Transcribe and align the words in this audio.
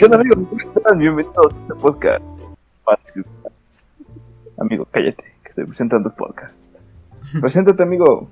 ¿Qué 0.00 0.06
onda, 0.06 0.16
amigos? 0.18 0.38
¿Cómo 0.48 0.60
están? 0.78 0.98
Bienvenidos 0.98 1.36
a 1.36 1.48
este 1.60 1.74
podcast. 1.74 2.24
Amigo, 4.56 4.88
cállate, 4.90 5.22
que 5.42 5.48
estoy 5.50 5.64
presentando 5.66 6.08
el 6.08 6.14
podcast. 6.14 6.66
Preséntate, 7.40 7.82
amigo. 7.82 8.26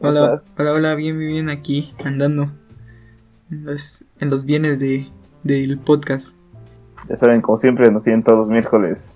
¿Cómo 0.00 0.10
Hola, 0.10 0.34
estás? 0.34 0.46
hola, 0.58 0.72
hola, 0.72 0.94
bien, 0.96 1.16
bien, 1.16 1.30
bien, 1.30 1.48
aquí, 1.50 1.94
andando 2.04 2.50
en 3.52 3.64
los, 3.64 4.04
en 4.18 4.28
los 4.30 4.44
bienes 4.44 4.80
de, 4.80 5.06
del 5.44 5.78
podcast. 5.78 6.34
Ya 7.08 7.14
saben, 7.14 7.42
como 7.42 7.56
siempre, 7.58 7.92
nos 7.92 8.02
siguen 8.02 8.24
todos 8.24 8.38
los 8.38 8.48
miércoles 8.48 9.14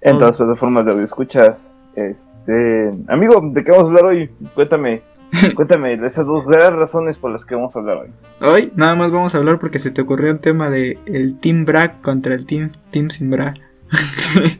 en 0.00 0.14
Oh. 0.16 0.18
todas 0.18 0.38
las 0.38 0.46
plataformas 0.46 0.86
de 0.86 0.92
audio 0.92 1.04
escuchas. 1.04 1.74
Este, 1.94 2.90
amigo, 3.08 3.42
¿de 3.52 3.62
qué 3.64 3.70
vamos 3.70 3.84
a 3.84 3.88
hablar 3.88 4.04
hoy? 4.06 4.30
Cuéntame, 4.54 5.02
cuéntame 5.54 5.94
esas 6.04 6.26
dos 6.26 6.46
grandes 6.46 6.78
razones 6.78 7.16
por 7.16 7.30
las 7.30 7.44
que 7.44 7.54
vamos 7.54 7.74
a 7.74 7.78
hablar 7.78 7.98
hoy. 7.98 8.10
Hoy 8.40 8.72
nada 8.76 8.94
más 8.94 9.10
vamos 9.10 9.34
a 9.34 9.38
hablar 9.38 9.58
porque 9.58 9.78
se 9.78 9.90
te 9.90 10.02
ocurrió 10.02 10.32
un 10.32 10.38
tema 10.38 10.70
de 10.70 10.98
el 11.06 11.38
Team 11.38 11.64
Bra 11.64 12.00
contra 12.00 12.34
el 12.34 12.46
Team, 12.46 12.70
team 12.90 13.10
Sin 13.10 13.30
Bra. 13.30 13.54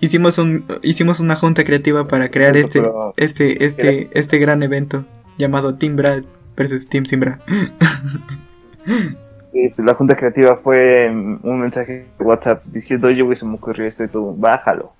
hicimos, 0.00 0.38
un, 0.38 0.64
hicimos 0.82 1.20
una 1.20 1.36
junta 1.36 1.64
creativa 1.64 2.06
para 2.06 2.28
crear 2.28 2.56
este, 2.56 2.80
Pero- 2.80 3.12
este, 3.16 3.64
este, 3.64 4.10
este 4.12 4.38
gran 4.38 4.62
evento 4.62 5.04
llamado 5.38 5.76
Team 5.76 5.96
Bra 5.96 6.22
versus 6.56 6.88
Team 6.88 7.04
Sin 7.04 7.20
Bra. 7.20 7.40
Sí, 9.54 9.70
pues, 9.74 9.86
la 9.86 9.94
junta 9.94 10.16
creativa 10.16 10.56
fue 10.56 11.08
un 11.08 11.60
mensaje 11.60 12.08
de 12.18 12.24
WhatsApp 12.24 12.64
diciendo, 12.66 13.06
oye, 13.06 13.22
güey, 13.22 13.36
se 13.36 13.46
me 13.46 13.54
ocurrió 13.54 13.86
esto 13.86 14.02
y 14.02 14.08
tú, 14.08 14.34
bájalo. 14.36 14.92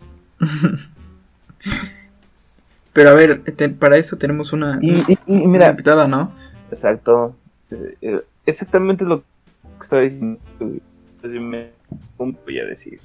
Pero 2.95 3.11
a 3.11 3.13
ver, 3.15 3.43
te- 3.43 3.69
para 3.69 3.99
eso 3.99 4.17
tenemos 4.17 4.53
una, 4.55 4.79
Y, 4.81 4.93
y- 5.07 5.19
y 5.27 5.37
una 5.43 5.49
mira, 5.49 5.71
invitada, 5.71 6.09
¿no? 6.09 6.33
Exacto. 6.71 7.37
Eh, 7.71 7.97
eh, 8.01 8.21
exactamente 8.47 9.05
lo 9.05 9.21
que 9.21 9.83
estaba 9.83 10.01
diciendo. 10.03 10.39
Entonces 10.61 11.41
me 11.41 11.71
voy 12.19 12.59
a 12.61 12.65
decir. 12.65 13.01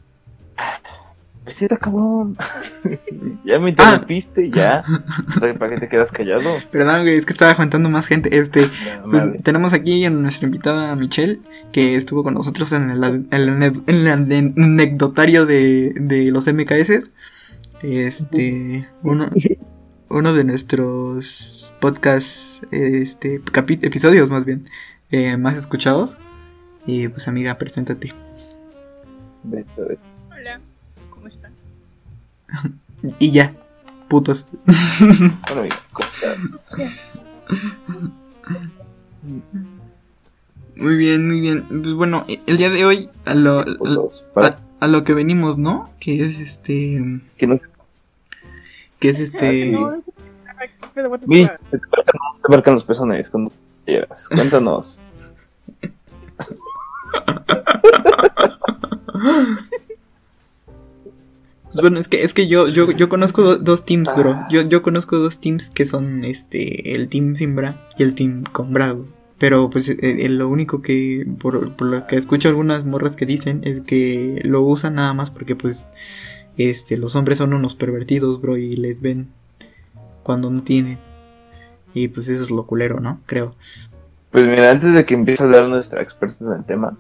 Besita, 1.46 1.78
cabrón. 1.78 2.38
ya 3.46 3.58
me 3.60 3.70
interrumpiste, 3.72 4.52
ya. 4.52 4.84
¿Para 5.58 5.70
qué 5.74 5.78
te 5.80 5.88
quedas 5.90 6.12
callado? 6.12 6.44
Perdón, 6.70 7.02
güey, 7.02 7.16
es 7.16 7.26
que 7.26 7.34
estaba 7.34 7.52
aguantando 7.52 7.90
más 7.90 8.06
gente. 8.08 8.38
Este, 8.38 8.62
Ya, 8.86 9.02
pues, 9.10 9.26
madre. 9.26 9.40
tenemos 9.42 9.74
aquí 9.74 10.06
a 10.06 10.10
nuestra 10.12 10.46
invitada 10.48 10.96
Michelle, 10.96 11.40
que 11.72 11.96
estuvo 11.96 12.24
con 12.24 12.34
nosotros 12.36 12.72
en 12.74 12.92
el, 12.92 13.04
en 13.04 13.28
el 13.32 13.50
en 13.64 13.84
el 13.88 14.08
ane- 14.08 14.54
anecdotario 14.58 15.46
de, 15.48 15.94
de 16.00 16.30
los 16.32 16.46
MKS. 16.46 17.10
Este, 17.82 18.88
uno, 19.04 19.30
uno 20.10 20.34
de 20.34 20.44
nuestros 20.44 21.72
podcasts, 21.80 22.60
este, 22.72 23.42
capi- 23.42 23.80
episodios 23.84 24.30
más 24.30 24.46
bien, 24.46 24.68
eh, 25.12 25.38
más 25.38 25.56
escuchados. 25.56 26.18
Y 26.86 27.08
pues 27.10 27.28
amiga, 27.28 27.58
preséntate. 27.58 28.14
Hola, 30.32 30.60
¿cómo 31.10 31.28
están? 31.28 31.54
Y 33.20 33.32
ya, 33.32 33.56
putos. 34.08 34.46
Bueno, 35.00 35.38
amigo, 35.62 35.76
¿cómo 35.94 36.10
estás? 36.10 36.66
Muy 40.76 40.96
bien, 40.96 41.28
muy 41.28 41.40
bien. 41.42 41.66
Pues 41.68 41.94
bueno, 41.94 42.26
el 42.48 42.58
día 42.58 42.70
de 42.70 42.86
hoy, 42.86 43.10
a 43.26 43.34
lo, 43.36 43.60
a, 44.36 44.58
a 44.80 44.88
lo 44.88 45.04
que 45.04 45.14
venimos, 45.14 45.58
¿no? 45.58 45.90
Que 46.00 46.24
es 46.26 46.40
este, 46.40 47.22
que 47.38 47.48
que 49.00 49.10
es 49.10 49.20
este... 49.20 49.72
No, 49.72 50.02
te 50.96 52.50
marcan, 52.50 52.74
los 52.74 52.84
pezones 52.84 53.30
cuando 53.30 53.52
quieras. 53.86 54.28
Cuéntanos. 54.30 55.00
Pues 61.72 61.82
bueno, 61.82 62.00
es 62.00 62.08
que, 62.08 62.24
es 62.24 62.34
que 62.34 62.48
yo, 62.48 62.68
yo, 62.68 62.92
yo 62.92 63.10
conozco 63.10 63.44
do- 63.44 63.58
dos 63.58 63.86
teams, 63.86 64.14
bro. 64.16 64.40
Yo, 64.50 64.62
yo 64.64 64.82
conozco 64.82 65.18
dos 65.18 65.40
teams 65.40 65.70
que 65.70 65.86
son 65.86 66.24
este 66.24 66.96
el 66.96 67.10
team 67.10 67.36
sin 67.36 67.56
bra 67.56 67.88
y 67.98 68.04
el 68.04 68.16
team 68.16 68.44
con 68.52 68.74
bra. 68.74 68.96
Pero 69.38 69.70
pues 69.70 69.88
eh, 69.88 69.98
eh, 70.02 70.30
lo 70.30 70.50
único 70.50 70.82
que, 70.82 71.26
por, 71.40 71.76
por 71.76 71.88
lo 71.88 72.08
que 72.08 72.16
escucho 72.18 72.50
algunas 72.50 72.86
morras 72.86 73.16
que 73.16 73.26
dicen, 73.26 73.62
es 73.64 73.82
que 73.82 74.42
lo 74.44 74.62
usan 74.64 74.96
nada 74.96 75.14
más 75.14 75.30
porque 75.32 75.56
pues 75.56 75.88
este 76.60 76.98
los 76.98 77.16
hombres 77.16 77.38
son 77.38 77.54
unos 77.54 77.76
pervertidos, 77.76 78.42
bro, 78.42 78.58
y 78.58 78.76
les 78.76 79.02
ven 79.02 79.30
cuando 80.24 80.50
no 80.50 80.64
tienen. 80.64 80.98
Y 81.94 82.10
pues 82.10 82.28
eso 82.28 82.44
es 82.44 82.52
lo 82.52 82.68
culero, 82.68 83.00
¿no? 83.00 83.20
Creo. 83.26 83.56
Pues 84.32 84.44
mira, 84.46 84.70
antes 84.70 84.94
de 84.94 85.06
que 85.06 85.16
empiece 85.16 85.42
a 85.42 85.46
hablar 85.48 85.68
nuestra 85.68 86.02
experta 86.02 86.44
en 86.44 86.52
el 86.54 86.66
tema, 86.66 86.98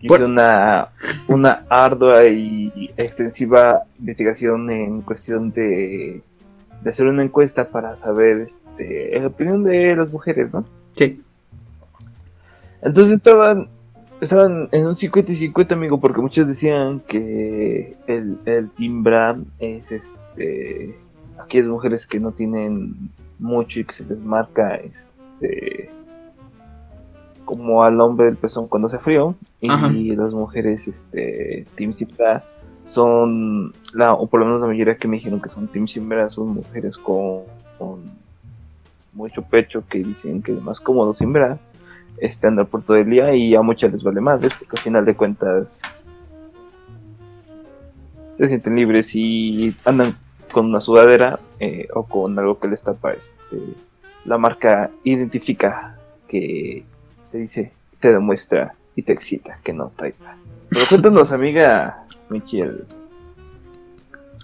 hice 0.00 0.24
una, 0.24 0.88
una 1.28 1.64
ardua 1.68 2.26
y 2.26 2.92
extensiva 2.96 3.84
investigación 3.98 4.70
en 4.70 5.00
cuestión 5.00 5.50
de, 5.52 6.22
de 6.82 6.90
hacer 6.90 7.06
una 7.06 7.22
encuesta 7.22 7.68
para 7.68 7.96
saber 7.98 8.42
este, 8.42 9.18
la 9.18 9.28
opinión 9.28 9.64
de 9.64 9.96
las 9.96 10.12
mujeres, 10.12 10.52
¿no? 10.52 10.64
Sí. 10.92 11.22
Entonces 12.82 13.16
estaban, 13.16 13.68
estaban 14.20 14.68
en 14.72 14.86
un 14.86 14.96
50 14.96 15.32
y 15.32 15.34
50, 15.34 15.74
amigo, 15.74 16.00
porque 16.00 16.20
muchos 16.20 16.46
decían 16.46 17.00
que 17.00 17.96
el, 18.06 18.38
el 18.44 18.70
Team 18.70 19.02
Bram 19.02 19.46
es 19.58 19.92
este 19.92 20.98
aquellas 21.38 21.68
mujeres 21.68 22.06
que 22.06 22.18
no 22.18 22.32
tienen 22.32 23.10
mucho 23.38 23.80
y 23.80 23.84
que 23.84 23.94
se 23.94 24.04
les 24.04 24.18
marca 24.18 24.74
este 24.74 25.90
como 27.44 27.82
al 27.82 28.00
hombre 28.00 28.26
del 28.26 28.36
pezón 28.36 28.68
cuando 28.68 28.88
hace 28.88 28.98
frío 28.98 29.34
y 29.60 29.70
Ajá. 29.70 29.90
las 29.90 30.34
mujeres 30.34 30.86
este 30.86 31.64
Team 31.76 31.92
Cipra 31.92 32.44
son 32.84 33.72
la 33.92 34.12
o 34.14 34.26
por 34.26 34.40
lo 34.40 34.46
menos 34.46 34.60
la 34.60 34.66
mayoría 34.66 34.96
que 34.96 35.08
me 35.08 35.16
dijeron 35.16 35.40
que 35.40 35.48
son 35.48 35.68
Team 35.68 35.86
Simbra 35.86 36.28
son 36.28 36.48
mujeres 36.48 36.98
con, 36.98 37.42
con 37.78 38.00
mucho 39.12 39.42
pecho 39.42 39.84
que 39.88 39.98
dicen 39.98 40.42
que 40.42 40.52
es 40.52 40.62
más 40.62 40.80
cómodo 40.80 41.12
Simbra 41.12 41.58
este 42.20 42.46
andar 42.46 42.66
por 42.66 42.82
todo 42.82 42.96
el 42.96 43.10
día 43.10 43.34
y 43.34 43.54
a 43.54 43.62
muchas 43.62 43.92
les 43.92 44.02
vale 44.02 44.20
más, 44.20 44.40
¿ves? 44.40 44.52
porque 44.58 44.76
al 44.76 44.82
final 44.82 45.04
de 45.04 45.14
cuentas 45.14 45.80
se 48.36 48.48
sienten 48.48 48.76
libres 48.76 49.14
y 49.14 49.74
andan 49.84 50.14
con 50.52 50.66
una 50.66 50.80
sudadera 50.80 51.38
eh, 51.60 51.88
o 51.94 52.04
con 52.04 52.38
algo 52.38 52.58
que 52.58 52.68
les 52.68 52.82
tapa 52.82 53.12
este 53.12 53.58
la 54.28 54.38
marca 54.38 54.90
identifica 55.04 55.96
que 56.28 56.84
te 57.32 57.38
dice, 57.38 57.72
te 57.98 58.12
demuestra 58.12 58.74
y 58.94 59.02
te 59.02 59.12
excita 59.12 59.58
que 59.64 59.72
no 59.72 59.90
taipa. 59.96 60.36
Pero 60.68 60.84
cuéntanos, 60.88 61.32
amiga 61.32 62.04
Michiel, 62.28 62.84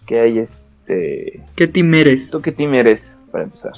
que 0.07 0.21
hay 0.21 0.39
este... 0.39 1.43
¿Qué 1.55 1.69
team 1.69 1.93
eres? 1.95 2.31
¿Tú 2.31 2.41
qué 2.41 2.51
team 2.51 2.75
eres 2.75 3.15
para 3.31 3.45
empezar? 3.45 3.75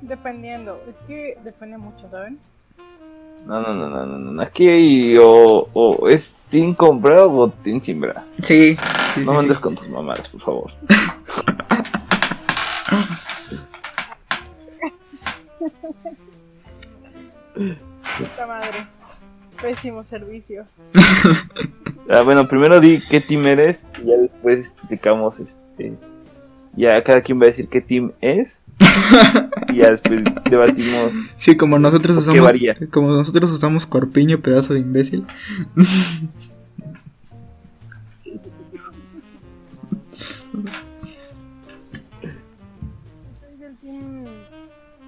Dependiendo, 0.00 0.80
es 0.88 0.96
que 1.06 1.36
depende 1.44 1.78
mucho, 1.78 2.08
¿saben? 2.10 2.38
No, 3.46 3.60
no, 3.60 3.74
no, 3.74 3.88
no, 3.88 4.06
no, 4.06 4.18
no. 4.18 4.42
Aquí 4.42 4.68
hay 4.68 5.16
o, 5.18 5.68
o 5.72 6.08
es 6.08 6.34
Team 6.50 6.74
con 6.74 7.00
bra 7.00 7.24
o 7.26 7.48
Team 7.50 7.80
sin 7.80 8.00
bra. 8.00 8.24
Sí. 8.40 8.76
sí, 9.14 9.24
No 9.24 9.32
sí, 9.32 9.38
andes 9.38 9.56
sí. 9.56 9.62
con 9.62 9.74
tus 9.76 9.88
mamadas, 9.88 10.28
por 10.28 10.40
favor. 10.40 10.70
Puta 18.18 18.46
madre. 18.46 18.86
Pésimo 19.60 20.04
servicio. 20.04 20.66
Ah, 22.10 22.22
bueno, 22.22 22.48
primero 22.48 22.80
di 22.80 23.02
qué 23.10 23.20
team 23.20 23.44
eres 23.44 23.84
y 24.02 24.06
ya 24.06 24.16
después 24.16 24.60
explicamos 24.60 25.38
este. 25.40 25.92
Ya 26.74 27.04
cada 27.04 27.20
quien 27.20 27.38
va 27.38 27.42
a 27.44 27.48
decir 27.48 27.68
qué 27.68 27.82
team 27.82 28.12
es. 28.22 28.62
Y 29.72 29.76
ya 29.78 29.90
después 29.90 30.22
debatimos. 30.50 31.12
Sí, 31.36 31.56
como 31.56 31.78
nosotros 31.78 32.16
¿Por 32.16 32.24
qué 32.24 32.30
usamos, 32.30 32.44
varía? 32.44 32.76
como 32.90 33.08
nosotros 33.10 33.50
usamos 33.50 33.86
corpiño, 33.86 34.40
pedazo 34.40 34.74
de 34.74 34.80
imbécil. 34.80 35.24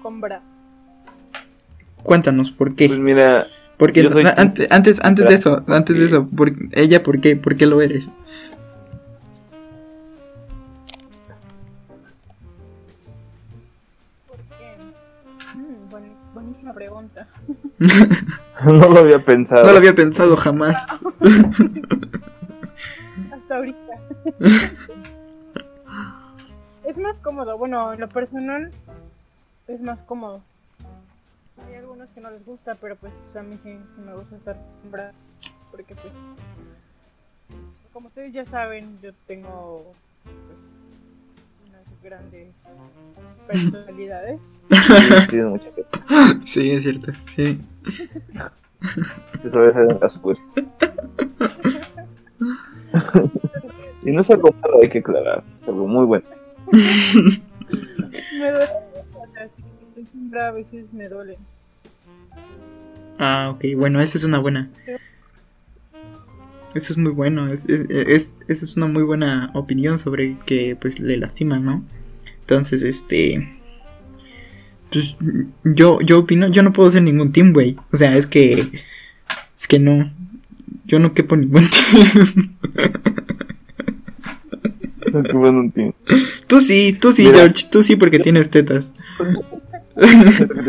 Combra. 0.01 0.41
Cuéntanos 2.03 2.51
por 2.51 2.75
qué. 2.75 2.87
Pues 2.87 2.99
mira, 2.99 3.47
Porque 3.77 4.01
antes, 4.37 4.67
antes, 4.71 4.99
antes 5.03 5.27
de 5.27 5.33
eso, 5.35 5.63
antes 5.67 5.95
de 5.97 6.07
porque- 6.07 6.15
eso, 6.15 6.27
por, 6.27 6.53
ella, 6.73 7.03
¿por 7.03 7.19
qué? 7.21 7.35
¿Por 7.35 7.55
qué 7.55 7.65
lo 7.67 7.81
eres? 7.81 8.07
no 18.65 18.89
lo 18.89 18.99
había 18.99 19.23
pensado. 19.23 19.65
No 19.65 19.71
lo 19.71 19.77
había 19.77 19.95
pensado 19.95 20.37
jamás. 20.37 20.75
Hasta 23.31 23.55
ahorita. 23.55 23.93
es 26.85 26.97
más 26.97 27.19
cómodo. 27.19 27.57
Bueno, 27.57 27.93
en 27.93 27.99
lo 27.99 28.09
personal 28.09 28.71
es 29.67 29.81
más 29.81 30.03
cómodo. 30.03 30.41
Hay 31.67 31.75
algunos 31.75 32.09
que 32.09 32.21
no 32.21 32.31
les 32.31 32.45
gusta, 32.45 32.75
pero 32.75 32.95
pues 32.95 33.13
a 33.35 33.41
mí 33.41 33.57
sí, 33.61 33.77
sí 33.95 34.01
me 34.01 34.13
gusta 34.13 34.35
estar 34.35 34.57
Timbra. 34.81 35.11
Porque 35.71 35.95
pues, 35.95 36.13
como 37.93 38.07
ustedes 38.07 38.33
ya 38.33 38.45
saben, 38.45 38.99
yo 39.01 39.11
tengo 39.27 39.93
pues 40.23 40.79
unas 41.67 42.03
grandes 42.03 42.53
personalidades. 43.47 44.39
Tienes 45.29 45.47
mucha 45.47 45.71
fe. 45.71 45.80
Sí, 46.45 46.71
es 46.71 46.83
cierto. 46.83 47.11
Sí. 47.35 47.59
Te 49.43 49.49
sabes 49.51 49.75
hacer 49.75 49.97
la 50.01 50.09
super. 50.09 50.37
Y 54.03 54.11
no 54.11 54.21
es 54.21 54.29
algo 54.29 54.53
malo, 54.61 54.79
hay 54.81 54.89
que 54.89 54.99
aclarar. 54.99 55.43
Es 55.61 55.67
algo 55.69 55.87
muy 55.87 56.05
bueno. 56.05 56.25
me 56.71 58.51
duele, 58.51 58.69
a 60.41 60.51
veces 60.51 60.91
me 60.93 61.07
duele. 61.07 61.37
Ah, 63.19 63.51
ok. 63.53 63.63
Bueno, 63.77 64.01
esa 64.01 64.17
es 64.17 64.23
una 64.23 64.39
buena. 64.39 64.69
Eso 66.73 66.93
es 66.93 66.97
muy 66.97 67.11
bueno. 67.11 67.51
Es, 67.51 67.69
es, 67.69 67.89
es- 67.89 68.33
esa 68.47 68.65
es 68.65 68.75
una 68.77 68.87
muy 68.87 69.03
buena 69.03 69.51
opinión 69.53 69.99
sobre 69.99 70.37
que 70.45 70.75
pues 70.75 70.99
le 70.99 71.17
lastiman, 71.17 71.63
¿no? 71.63 71.83
Entonces, 72.41 72.81
este. 72.81 73.60
Pues 74.91 75.15
yo, 75.63 76.01
yo 76.01 76.19
opino, 76.19 76.49
yo 76.49 76.63
no 76.63 76.73
puedo 76.73 76.91
ser 76.91 77.03
ningún 77.03 77.31
team, 77.31 77.53
güey. 77.53 77.77
O 77.91 77.97
sea, 77.97 78.15
es 78.17 78.27
que. 78.27 78.67
Es 79.55 79.67
que 79.67 79.79
no. 79.79 80.11
Yo 80.85 80.99
no 80.99 81.13
quepo 81.13 81.35
en 81.35 81.41
ningún 81.41 81.69
team. 81.69 82.55
Qué 85.23 85.33
bueno 85.33 85.59
un 85.59 85.71
team. 85.71 85.93
Tú 86.47 86.59
sí, 86.59 86.97
tú 86.99 87.11
sí, 87.11 87.23
Mira. 87.23 87.39
George. 87.39 87.67
Tú 87.71 87.83
sí 87.83 87.95
porque 87.95 88.19
tienes 88.19 88.49
tetas. 88.49 88.91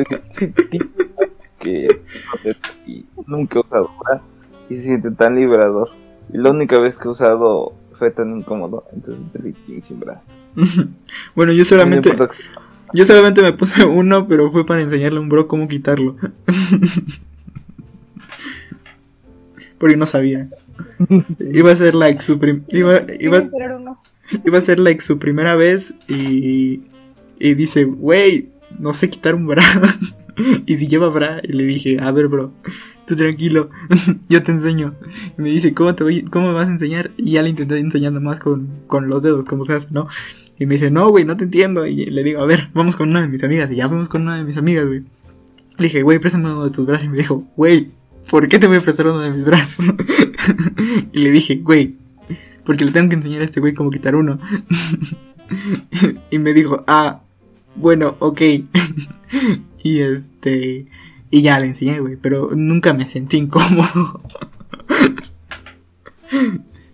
que 1.58 2.00
y 2.86 3.04
nunca 3.26 3.58
he 3.58 3.60
usado 3.60 3.90
y 4.68 4.76
se 4.76 4.82
siente 4.82 5.10
tan 5.10 5.36
liberador. 5.36 5.90
Y 6.32 6.38
la 6.38 6.50
única 6.50 6.78
vez 6.78 6.96
que 6.96 7.08
he 7.08 7.10
usado 7.10 7.74
fue 7.98 8.10
tan 8.10 8.36
incómodo, 8.36 8.84
entonces 8.92 9.54
sin 9.82 10.00
bra. 10.00 10.22
bueno, 11.34 11.52
yo 11.52 11.58
No 11.58 11.64
solamente. 11.64 12.10
Yo 12.94 13.04
solamente 13.04 13.42
me 13.42 13.52
puse 13.52 13.84
uno, 13.86 14.26
pero 14.28 14.50
fue 14.52 14.66
para 14.66 14.82
enseñarle 14.82 15.18
a 15.18 15.22
un 15.22 15.28
bro 15.28 15.46
cómo 15.48 15.68
quitarlo. 15.68 16.16
Porque 19.78 19.96
no 19.96 20.06
sabía. 20.06 20.48
Iba 21.52 21.72
a 21.72 21.76
ser 21.76 21.94
like 21.94 22.22
su 22.22 22.38
prim- 22.38 22.62
iba, 22.68 23.02
iba, 23.18 23.48
iba 24.44 24.58
a 24.58 24.60
ser 24.60 24.78
like 24.78 25.00
su 25.02 25.18
primera 25.18 25.56
vez 25.56 25.94
y, 26.08 26.82
y 27.38 27.54
dice, 27.54 27.84
wey, 27.84 28.50
no 28.78 28.94
sé 28.94 29.10
quitar 29.10 29.34
un 29.34 29.46
bra. 29.46 29.64
y 30.66 30.76
si 30.76 30.86
lleva 30.86 31.08
bra, 31.08 31.40
y 31.42 31.48
le 31.52 31.64
dije, 31.64 31.98
a 32.00 32.10
ver 32.12 32.28
bro, 32.28 32.52
tú 33.06 33.16
tranquilo, 33.16 33.70
yo 34.28 34.42
te 34.44 34.52
enseño. 34.52 34.94
Y 35.36 35.42
me 35.42 35.50
dice, 35.50 35.74
¿cómo 35.74 35.94
te 35.96 36.04
voy, 36.04 36.22
cómo 36.22 36.48
me 36.48 36.54
vas 36.54 36.68
a 36.68 36.72
enseñar? 36.72 37.10
Y 37.16 37.32
ya 37.32 37.42
le 37.42 37.50
intenté 37.50 37.78
enseñar 37.78 38.12
nomás 38.12 38.38
con, 38.38 38.68
con 38.86 39.08
los 39.08 39.22
dedos, 39.22 39.44
como 39.44 39.64
se 39.64 39.74
hace, 39.74 39.88
¿no? 39.90 40.06
Y 40.62 40.66
me 40.66 40.76
dice, 40.76 40.92
no, 40.92 41.08
güey, 41.08 41.24
no 41.24 41.36
te 41.36 41.42
entiendo. 41.42 41.86
Y 41.86 42.06
le 42.06 42.22
digo, 42.22 42.40
a 42.40 42.46
ver, 42.46 42.70
vamos 42.72 42.94
con 42.94 43.10
una 43.10 43.20
de 43.20 43.26
mis 43.26 43.42
amigas. 43.42 43.72
Y 43.72 43.74
ya 43.74 43.88
fuimos 43.88 44.08
con 44.08 44.22
una 44.22 44.36
de 44.36 44.44
mis 44.44 44.56
amigas, 44.56 44.86
güey. 44.86 45.02
Le 45.76 45.84
dije, 45.86 46.02
güey, 46.02 46.20
préstame 46.20 46.52
uno 46.52 46.62
de 46.62 46.70
tus 46.70 46.86
brazos. 46.86 47.06
Y 47.06 47.08
me 47.08 47.16
dijo, 47.16 47.48
güey, 47.56 47.90
¿por 48.30 48.46
qué 48.46 48.60
te 48.60 48.68
voy 48.68 48.76
a 48.76 48.80
prestar 48.80 49.08
uno 49.08 49.18
de 49.18 49.32
mis 49.32 49.44
brazos? 49.44 49.84
y 51.12 51.18
le 51.18 51.32
dije, 51.32 51.56
güey, 51.56 51.96
porque 52.64 52.84
le 52.84 52.92
tengo 52.92 53.08
que 53.08 53.16
enseñar 53.16 53.42
a 53.42 53.44
este 53.44 53.58
güey 53.58 53.74
cómo 53.74 53.90
quitar 53.90 54.14
uno. 54.14 54.38
y 56.30 56.38
me 56.38 56.54
dijo, 56.54 56.84
ah, 56.86 57.22
bueno, 57.74 58.14
ok. 58.20 58.40
y 59.82 59.98
este. 59.98 60.86
Y 61.32 61.42
ya 61.42 61.58
le 61.58 61.66
enseñé, 61.66 61.98
güey, 61.98 62.14
pero 62.14 62.50
nunca 62.54 62.92
me 62.92 63.08
sentí 63.08 63.36
incómodo. 63.36 64.22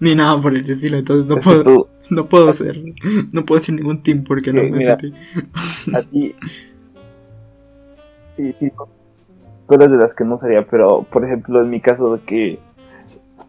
Ni 0.00 0.14
nada 0.14 0.40
por 0.40 0.56
el 0.56 0.62
estilo, 0.62 0.96
entonces 0.96 1.26
no 1.26 1.36
es 1.36 1.44
puedo, 1.44 1.90
no 2.10 2.28
puedo 2.28 2.52
ser, 2.52 2.80
no 3.32 3.44
puedo 3.44 3.60
ser 3.60 3.74
ningún 3.74 4.02
team 4.02 4.24
porque 4.24 4.52
no 4.52 4.62
me 4.62 4.70
mira. 4.70 4.98
sentí. 4.98 5.16
a 5.94 6.02
ti. 6.02 6.34
Sí, 8.36 8.52
sí, 8.58 8.70
tú 9.68 9.74
eres 9.74 9.90
de 9.90 9.96
las 9.96 10.14
que 10.14 10.24
no 10.24 10.38
sería, 10.38 10.64
pero 10.66 11.02
por 11.02 11.24
ejemplo, 11.24 11.60
en 11.60 11.70
mi 11.70 11.80
caso 11.80 12.16
de 12.16 12.22
que 12.22 12.58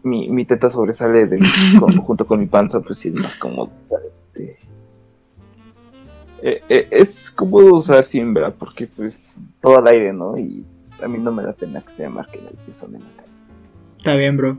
mi, 0.02 0.28
mi 0.30 0.44
teta 0.44 0.68
sobresale 0.70 1.26
de 1.26 1.38
mi- 1.38 1.46
con- 1.80 1.96
junto 1.98 2.26
con 2.26 2.40
mi 2.40 2.46
panza, 2.46 2.80
pues 2.80 2.98
sí 2.98 3.08
es 3.08 3.14
más 3.14 3.36
cómodo. 3.36 3.70
este. 4.34 4.58
Eh, 6.42 6.62
eh, 6.68 6.88
es 6.90 7.30
cómodo 7.30 7.74
usar 7.74 8.02
siembra 8.02 8.50
porque 8.50 8.86
pues 8.86 9.34
todo 9.60 9.78
al 9.78 9.86
aire, 9.88 10.12
¿no? 10.12 10.36
Y 10.38 10.64
a 11.02 11.06
mí 11.06 11.18
no 11.18 11.30
me 11.32 11.42
da 11.42 11.52
pena 11.52 11.82
que 11.82 11.92
se 11.92 12.02
me 12.04 12.08
marque 12.10 12.38
el 12.38 12.56
piso 12.66 12.86
en 12.86 12.94
la 12.94 12.98
calle. 13.00 13.28
Está 13.98 14.16
bien, 14.16 14.36
bro. 14.36 14.58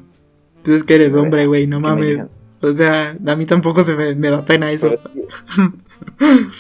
Pues 0.64 0.78
es 0.78 0.84
que 0.84 0.96
eres 0.96 1.14
hombre, 1.16 1.48
güey, 1.48 1.66
no 1.68 1.80
mames. 1.80 2.26
O 2.62 2.74
sea, 2.74 3.18
a 3.26 3.36
mí 3.36 3.46
tampoco 3.46 3.84
se 3.84 3.96
me, 3.96 4.16
me 4.16 4.30
da 4.30 4.46
pena 4.46 4.72
eso. 4.72 4.90
Pero, 4.90 5.02
sigue- 5.14 5.28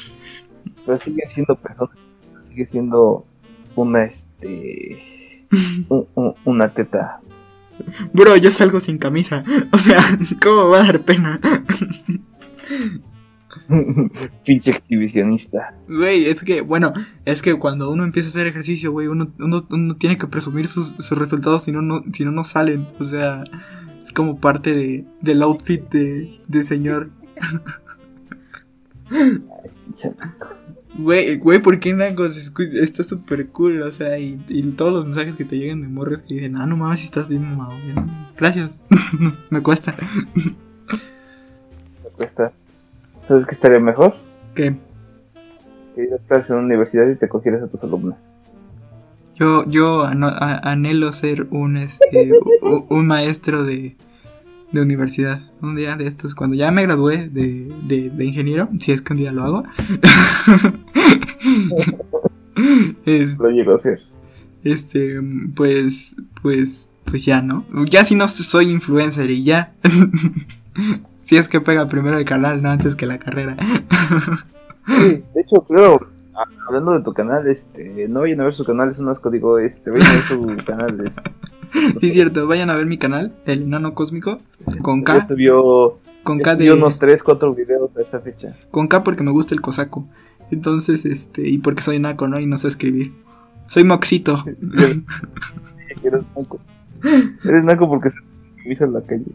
pero 0.86 0.98
sigue 0.98 1.24
siendo 1.28 1.56
persona, 1.56 1.92
sigue 2.50 2.66
siendo 2.68 3.26
una 3.76 4.04
este 4.06 5.46
un- 5.90 6.08
un- 6.16 6.34
una 6.46 6.74
teta. 6.74 7.20
Bro, 8.14 8.38
yo 8.38 8.52
salgo 8.52 8.80
sin 8.80 8.98
camisa. 8.98 9.44
O 9.74 9.78
sea, 9.78 10.00
¿cómo 10.42 10.70
va 10.70 10.82
a 10.82 10.86
dar 10.86 11.02
pena? 11.02 11.40
Pinche 14.46 14.72
exhibicionista. 14.72 15.74
Güey, 15.88 16.26
es 16.26 16.42
que, 16.44 16.62
bueno, 16.62 16.94
es 17.26 17.42
que 17.42 17.58
cuando 17.58 17.90
uno 17.90 18.04
empieza 18.04 18.28
a 18.28 18.32
hacer 18.32 18.48
ejercicio, 18.48 18.92
güey, 18.92 19.08
uno, 19.08 19.32
uno, 19.40 19.66
uno 19.70 19.96
tiene 19.96 20.18
que 20.18 20.28
presumir 20.28 20.68
sus, 20.68 20.90
sus 21.00 21.18
resultados, 21.18 21.64
si 21.64 21.72
no, 21.72 21.82
no, 21.82 22.04
si 22.14 22.26
no, 22.26 22.32
no 22.32 22.44
salen. 22.44 22.88
O 23.00 23.04
sea, 23.04 23.44
es 24.12 24.14
como 24.14 24.38
parte 24.42 24.76
de, 24.76 25.06
del 25.22 25.42
outfit 25.42 25.90
de, 25.90 26.42
de 26.48 26.64
señor. 26.66 27.10
Güey, 30.98 31.38
güey, 31.38 31.60
¿por 31.60 31.80
qué 31.80 31.94
Naco? 31.94 32.28
Se 32.28 32.52
escu- 32.52 32.70
Está 32.84 33.04
súper 33.04 33.48
cool, 33.48 33.82
o 33.82 33.92
sea, 33.92 34.20
y, 34.20 34.44
y 34.50 34.64
todos 34.72 34.92
los 34.92 35.06
mensajes 35.06 35.36
que 35.38 35.46
te 35.46 35.58
llegan 35.58 35.82
de 35.82 35.88
morros 35.88 36.22
que 36.28 36.34
dicen, 36.36 36.58
ah, 36.58 36.66
no 36.66 36.76
mames, 36.76 37.04
estás 37.06 37.30
bien 37.30 37.44
mamado. 37.44 37.74
Gracias, 38.38 38.72
me 39.50 39.64
cuesta. 39.64 39.96
me 40.36 42.10
cuesta. 42.18 42.52
¿Sabes 43.28 43.46
qué 43.48 43.56
estaría 43.56 43.80
mejor? 43.80 44.16
Que 44.54 44.76
Que 45.96 46.10
ya 46.10 46.16
estás 46.18 46.50
en 46.50 46.58
una 46.58 46.66
universidad 46.66 47.08
y 47.10 47.16
te 47.16 47.30
cogieras 47.30 47.64
a 47.64 47.68
tus 47.68 47.82
alumnos. 47.86 48.18
Yo, 49.42 49.66
yo 49.70 50.04
anhelo 50.06 51.12
ser 51.12 51.48
un, 51.50 51.78
este, 51.78 52.32
un 52.90 53.08
maestro 53.08 53.64
de, 53.64 53.96
de 54.72 54.82
universidad. 54.82 55.42
Un 55.62 55.76
día 55.76 55.96
de 55.96 56.06
estos, 56.08 56.36
cuando 56.36 56.56
ya 56.56 56.72
me 56.72 56.84
gradué 56.84 57.28
de, 57.28 57.72
de, 57.84 58.10
de 58.12 58.26
ingeniero, 58.26 58.70
si 58.80 58.92
es 58.92 59.02
que 59.02 59.14
un 59.14 59.20
día 59.20 59.32
lo 59.32 59.44
hago. 59.44 59.64
es- 63.06 63.38
Lo 63.38 63.50
llego 63.50 63.74
a 63.74 63.76
hacer. 63.76 64.00
Este, 64.64 65.20
pues, 65.56 66.16
pues, 66.42 66.90
pues 67.06 67.26
ya, 67.26 67.42
¿no? 67.42 67.66
Ya 67.86 68.06
si 68.06 68.16
no 68.16 68.28
soy 68.28 68.70
influencer 68.72 69.32
y 69.32 69.44
ya. 69.44 69.74
si 71.24 71.38
es 71.38 71.48
que 71.50 71.62
pega 71.62 71.90
primero 71.90 72.18
el 72.18 72.26
canal, 72.26 72.62
no 72.62 72.70
antes 72.70 72.96
que 72.96 73.06
la 73.06 73.20
carrera. 73.20 73.58
Sí, 74.88 75.24
de 75.36 75.42
hecho, 75.42 75.64
creo, 75.68 76.08
hablando 76.68 76.94
de 76.94 77.02
tu 77.04 77.14
canal, 77.14 77.48
este, 77.48 78.08
no 78.08 78.22
vayan 78.22 78.42
a 78.42 78.46
ver 78.46 78.56
su 78.56 78.64
canal, 78.64 78.92
es 78.92 79.00
un 79.00 79.10
asco, 79.10 79.30
digo, 79.30 79.60
este, 79.60 79.90
vayan 79.92 80.08
a 80.08 80.14
ver 80.14 80.22
su 80.24 80.58
canal, 80.66 81.08
es, 81.08 81.14
Sí, 82.02 82.08
es 82.08 82.14
cierto, 82.14 82.48
vayan 82.48 82.70
a 82.70 82.76
ver 82.76 82.86
mi 82.86 82.98
canal, 82.98 83.34
el 83.46 83.64
enano 83.64 83.94
cósmico, 83.94 84.40
con 84.82 85.00
ya 85.06 85.20
K, 85.22 85.28
subió, 85.30 86.00
con 86.24 86.40
ya 86.40 86.44
K 86.44 86.56
de, 86.58 86.74
unos 86.74 87.00
3, 87.00 87.24
4 87.24 87.56
videos 87.56 87.90
a 87.98 88.02
esta 88.02 88.20
fecha. 88.20 88.56
con 88.72 88.88
K 88.88 89.04
porque 89.04 89.24
me 89.24 89.32
gusta 89.32 89.56
el 89.56 89.62
cosaco. 89.62 90.06
Entonces, 90.52 91.06
este, 91.06 91.48
y 91.48 91.60
porque 91.60 91.82
soy 91.82 92.00
naco, 92.00 92.28
¿no? 92.28 92.38
Y 92.40 92.46
no 92.46 92.58
sé 92.58 92.68
escribir. 92.68 93.14
Soy 93.68 93.86
moxito. 93.86 94.44
Eres 96.04 96.24
naco. 96.36 96.60
Eres 97.46 97.64
naco 97.64 97.88
porque 97.90 98.10
se 98.10 98.18
me 98.66 98.74
hizo 98.74 98.84
en 98.86 98.94
la 98.94 99.02
calle, 99.02 99.26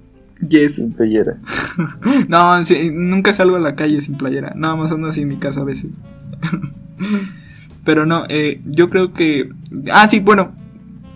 Yes. 0.47 0.75
sin 0.77 0.93
playera. 0.93 1.39
No, 2.29 2.63
sí, 2.65 2.91
nunca 2.93 3.33
salgo 3.33 3.57
a 3.57 3.61
la 3.61 3.75
calle 3.77 4.01
sin 4.03 4.17
playera. 4.19 4.53
Nada 4.55 4.77
más 4.77 4.93
ando 4.93 5.09
así 5.09 5.23
en 5.23 5.29
mi 5.29 5.37
casa 5.39 5.63
a 5.63 5.65
veces. 5.65 5.93
Pero 7.85 8.05
no, 8.05 8.25
eh, 8.29 8.61
yo 8.67 8.91
creo 8.91 9.13
que... 9.13 9.51
Ah, 9.93 10.09
sí, 10.11 10.21
bueno. 10.21 10.53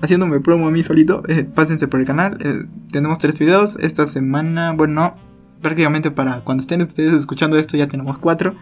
Haciéndome 0.02 0.40
promo 0.40 0.68
a 0.68 0.70
mí 0.70 0.82
solito. 0.82 1.22
eh, 1.28 1.44
pásense 1.44 1.88
por 1.88 2.00
el 2.00 2.06
canal. 2.06 2.38
eh, 2.40 2.64
tenemos 2.90 3.18
tres 3.18 3.38
videos. 3.38 3.76
Esta 3.80 4.06
semana, 4.06 4.72
bueno, 4.72 4.94
no. 4.94 5.14
Prácticamente 5.60 6.10
para 6.10 6.40
cuando 6.40 6.62
estén 6.62 6.80
ustedes 6.80 7.12
escuchando 7.12 7.58
esto 7.58 7.76
ya 7.76 7.86
tenemos 7.88 8.18
cuatro. 8.18 8.54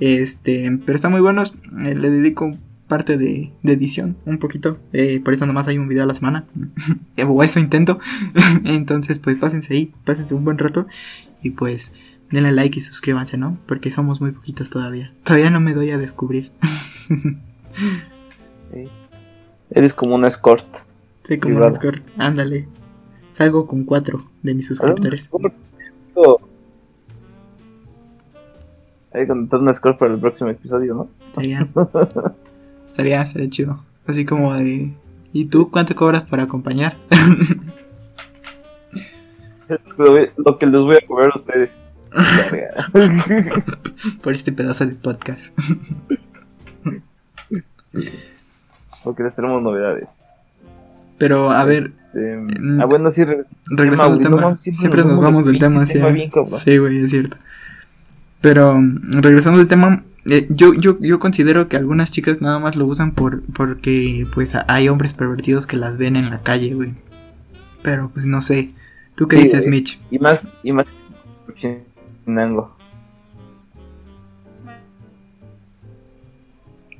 Este, 0.00 0.80
pero 0.84 0.96
están 0.96 1.12
muy 1.12 1.20
buenos. 1.20 1.56
le 1.70 2.10
dedico 2.10 2.50
parte 2.88 3.16
de, 3.16 3.52
de 3.62 3.72
edición, 3.72 4.16
un 4.26 4.38
poquito. 4.38 4.78
por 5.24 5.34
eso 5.34 5.46
nomás 5.46 5.68
hay 5.68 5.78
un 5.78 5.86
video 5.86 6.02
a 6.02 6.06
la 6.06 6.14
semana. 6.14 6.46
O 7.28 7.42
eso 7.44 7.60
intento. 7.60 8.00
Entonces, 8.64 9.20
pues 9.20 9.36
pásense 9.36 9.74
ahí, 9.74 9.92
pásense 10.04 10.34
un 10.34 10.44
buen 10.44 10.58
rato. 10.58 10.88
Y 11.44 11.50
pues 11.50 11.92
denle 12.32 12.50
like 12.50 12.78
y 12.78 12.82
suscríbanse, 12.82 13.36
¿no? 13.36 13.58
Porque 13.66 13.90
somos 13.92 14.20
muy 14.20 14.32
poquitos 14.32 14.70
todavía. 14.70 15.12
Todavía 15.22 15.50
no 15.50 15.60
me 15.60 15.74
doy 15.74 15.90
a 15.90 15.98
descubrir. 15.98 16.50
Sí. 18.72 18.88
Eres 19.70 19.92
como 19.92 20.14
una 20.14 20.28
escort. 20.28 20.66
Sí, 21.22 21.38
como 21.38 21.58
un 21.58 21.64
escort. 21.64 22.02
Ándale. 22.16 22.68
Salgo 23.32 23.66
con 23.66 23.84
cuatro 23.84 24.24
de 24.42 24.54
mis 24.54 24.66
suscriptores. 24.66 25.28
Hay 29.12 29.22
que 29.22 29.26
contratar 29.26 29.60
una 29.60 29.72
escort 29.72 29.98
para 29.98 30.14
el 30.14 30.20
próximo 30.20 30.48
episodio, 30.50 30.94
¿no? 30.94 31.08
Estaría. 31.22 31.68
estaría, 32.86 33.22
estaría 33.22 33.50
chido. 33.50 33.84
Así 34.06 34.24
como 34.24 34.54
de. 34.54 34.92
¿Y 35.34 35.46
tú 35.46 35.70
cuánto 35.70 35.94
cobras 35.94 36.22
por 36.24 36.40
acompañar? 36.40 36.96
Lo, 39.96 40.16
lo 40.36 40.58
que 40.58 40.66
les 40.66 40.82
voy 40.82 40.96
a 40.96 41.06
cobrar 41.06 41.30
a 41.34 41.38
ustedes. 41.38 41.70
Por 44.22 44.32
este 44.32 44.52
pedazo 44.52 44.86
de 44.86 44.94
podcast. 44.94 45.52
Porque 49.04 49.22
les 49.24 49.34
tenemos 49.34 49.62
novedades. 49.62 50.06
Pero, 51.18 51.50
a 51.50 51.64
ver, 51.64 51.92
Este, 52.14 52.36
Mm. 52.36 52.78
ah, 52.80 52.84
bueno, 52.84 53.10
sí, 53.10 53.24
re- 53.24 53.44
regresando 53.70 54.14
al 54.16 54.20
no 54.20 54.36
tema. 54.36 54.58
siempre 54.58 55.02
nos 55.02 55.18
vamos 55.18 55.46
del 55.46 55.58
tema, 55.58 55.86
sí. 55.86 55.98
bien, 55.98 56.28
güey, 56.78 56.98
es 57.04 57.10
cierto. 57.10 57.38
Pero, 58.42 58.74
mm, 58.78 59.00
regresando 59.22 59.58
al 59.60 59.66
tema, 59.66 60.04
eh, 60.26 60.46
yo, 60.50 60.74
yo, 60.74 60.98
yo 61.00 61.18
considero 61.18 61.68
que 61.68 61.78
algunas 61.78 62.12
chicas 62.12 62.42
nada 62.42 62.58
más 62.58 62.76
lo 62.76 62.84
usan 62.86 63.12
por 63.12 63.42
porque, 63.54 64.26
pues, 64.34 64.52
hay 64.68 64.90
hombres 64.90 65.14
pervertidos 65.14 65.66
que 65.66 65.78
las 65.78 65.96
ven 65.96 66.16
en 66.16 66.28
la 66.28 66.42
calle, 66.42 66.74
güey. 66.74 66.94
Pero, 67.82 68.10
pues, 68.12 68.26
no 68.26 68.42
sé. 68.42 68.72
¿Tú 69.16 69.26
qué 69.26 69.36
Sí, 69.36 69.42
dices. 69.44 69.66
Mitch? 69.66 69.98
Y 70.10 70.18
más, 70.18 70.46
y 70.62 70.72
más. 70.72 70.84
Chinango. 72.24 72.76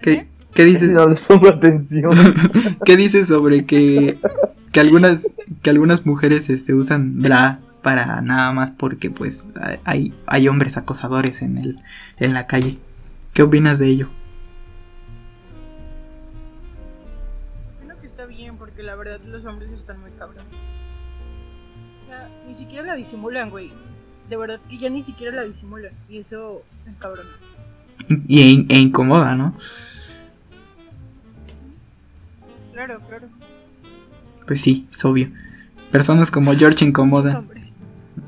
¿Qué, 0.01 0.27
qué 0.55 0.65
dices? 0.65 0.93
No 0.93 1.07
les 1.07 1.21
pongo 1.21 1.49
atención. 1.49 2.13
¿Qué 2.85 2.97
dices 2.97 3.29
sobre 3.29 3.65
que, 3.65 4.19
que 4.73 4.81
algunas 4.81 5.33
que 5.63 5.71
algunas 5.71 6.05
mujeres 6.05 6.51
este 6.51 6.75
usan 6.75 7.23
bra 7.23 7.61
para 7.83 8.21
nada 8.21 8.53
más 8.53 8.73
porque 8.73 9.11
pues 9.11 9.47
hay 9.85 10.15
hay 10.27 10.49
hombres 10.49 10.77
acosadores 10.77 11.43
en 11.43 11.59
el 11.59 11.81
en 12.19 12.35
la 12.35 12.47
calle? 12.47 12.79
¿Qué 13.33 13.43
opinas 13.43 13.79
de 13.79 13.87
ello? 13.87 14.11
Creo 17.83 17.99
que 18.01 18.07
está 18.07 18.27
bien 18.27 18.57
porque 18.57 18.83
la 18.83 18.95
verdad 18.97 19.21
los 19.25 19.45
hombres 19.47 19.71
están 19.71 20.01
muy 20.01 20.11
cabrones. 20.13 20.45
O 22.03 22.07
sea, 22.09 22.29
ni 22.47 22.55
siquiera 22.57 22.85
la 22.85 22.95
disimulan, 22.95 23.49
güey. 23.49 23.73
De 24.33 24.39
verdad 24.39 24.61
que 24.67 24.79
ya 24.79 24.89
ni 24.89 25.03
siquiera 25.03 25.37
la 25.37 25.43
disimulan. 25.43 25.93
Y 26.09 26.17
eso 26.17 26.63
es 26.87 26.97
cabrón. 26.99 27.27
Y 28.27 28.67
e, 28.67 28.79
incomoda, 28.79 29.37
¿no? 29.37 29.55
Claro, 32.73 32.99
claro. 33.07 33.29
Pues 34.47 34.63
sí, 34.63 34.89
es 34.91 35.05
obvio. 35.05 35.29
Personas 35.91 36.31
como 36.31 36.55
George 36.55 36.83
incomodan, 36.83 37.47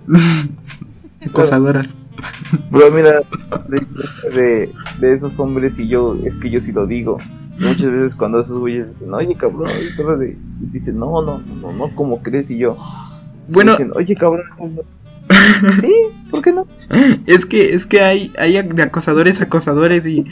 acosadoras. 1.27 1.97
Bro, 2.71 2.91
mira, 2.91 3.23
de, 3.71 3.87
de, 4.31 4.73
de 4.99 5.15
esos 5.15 5.39
hombres 5.39 5.73
y 5.79 5.89
yo, 5.89 6.17
es 6.23 6.35
que 6.35 6.51
yo 6.51 6.61
sí 6.61 6.71
lo 6.71 6.87
digo. 6.87 7.17
Muchas 7.61 7.91
veces 7.91 8.15
cuando 8.15 8.41
esos 8.41 8.59
güeyes 8.59 8.93
dicen, 8.93 9.15
oye 9.15 9.35
cabrón, 9.37 9.71
y 10.61 10.67
dicen, 10.67 10.99
no, 10.99 11.23
no, 11.23 11.39
no, 11.39 11.73
no, 11.73 11.97
¿cómo 11.97 12.23
crees? 12.23 12.51
Y 12.51 12.59
yo, 12.59 12.77
Bueno, 13.49 13.73
dicen, 13.73 13.93
oye 13.95 14.15
cabrón, 14.15 14.45
sí, 15.81 15.93
¿por 16.31 16.43
qué 16.43 16.53
no? 16.53 16.67
es 17.27 17.47
que 17.47 17.75
es 17.75 17.87
que 17.87 18.01
hay 18.03 18.33
hay 18.39 18.61
de 18.63 18.83
acosadores 18.83 19.41
a 19.41 19.45
acosadores 19.45 20.07
y 20.07 20.25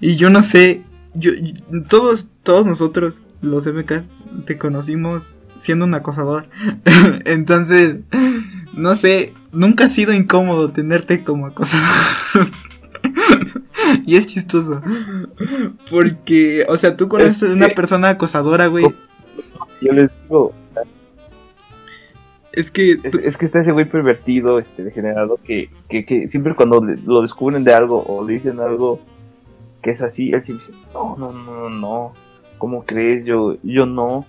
y 0.00 0.16
yo 0.16 0.30
no 0.30 0.42
sé, 0.42 0.82
yo, 1.14 1.32
yo- 1.34 1.52
todos 1.88 2.26
todos 2.42 2.66
nosotros 2.66 3.22
los 3.42 3.66
MK 3.66 4.04
te 4.44 4.58
conocimos 4.58 5.36
siendo 5.58 5.84
un 5.84 5.94
acosador. 5.94 6.48
Entonces, 7.26 7.98
no 8.74 8.94
sé, 8.94 9.34
nunca 9.52 9.84
ha 9.86 9.90
sido 9.90 10.14
incómodo 10.14 10.70
tenerte 10.70 11.22
como 11.22 11.46
acosador. 11.46 11.86
y 14.06 14.16
es 14.16 14.26
chistoso. 14.26 14.82
Porque, 15.90 16.64
o 16.68 16.76
sea, 16.76 16.96
tú 16.96 17.08
conoces 17.08 17.42
a 17.42 17.52
una 17.52 17.68
persona 17.68 18.10
acosadora, 18.10 18.66
güey. 18.68 18.86
Yo 19.82 19.92
les 19.92 20.10
digo, 20.22 20.54
Es 22.52 22.70
que 22.70 22.92
es, 22.92 23.10
tú- 23.10 23.20
es 23.22 23.36
que 23.36 23.46
está 23.46 23.60
ese 23.60 23.72
güey 23.72 23.84
pervertido, 23.88 24.58
este, 24.58 24.82
degenerado, 24.84 25.38
que, 25.44 25.70
que, 25.88 26.04
que 26.04 26.26
siempre 26.28 26.54
cuando 26.54 26.84
le- 26.84 26.96
lo 26.96 27.22
descubren 27.22 27.62
de 27.64 27.72
algo 27.72 28.02
o 28.02 28.24
le 28.26 28.34
dicen 28.34 28.58
algo 28.60 29.00
que 29.82 29.90
es 29.92 30.02
así, 30.02 30.32
él 30.32 30.44
siempre 30.44 30.66
dice, 30.66 30.78
no, 30.92 31.16
no, 31.16 31.32
no, 31.32 31.68
no, 31.68 31.70
no, 31.70 32.12
¿cómo 32.58 32.84
crees? 32.84 33.24
Yo, 33.24 33.56
yo 33.62 33.86
no. 33.86 34.26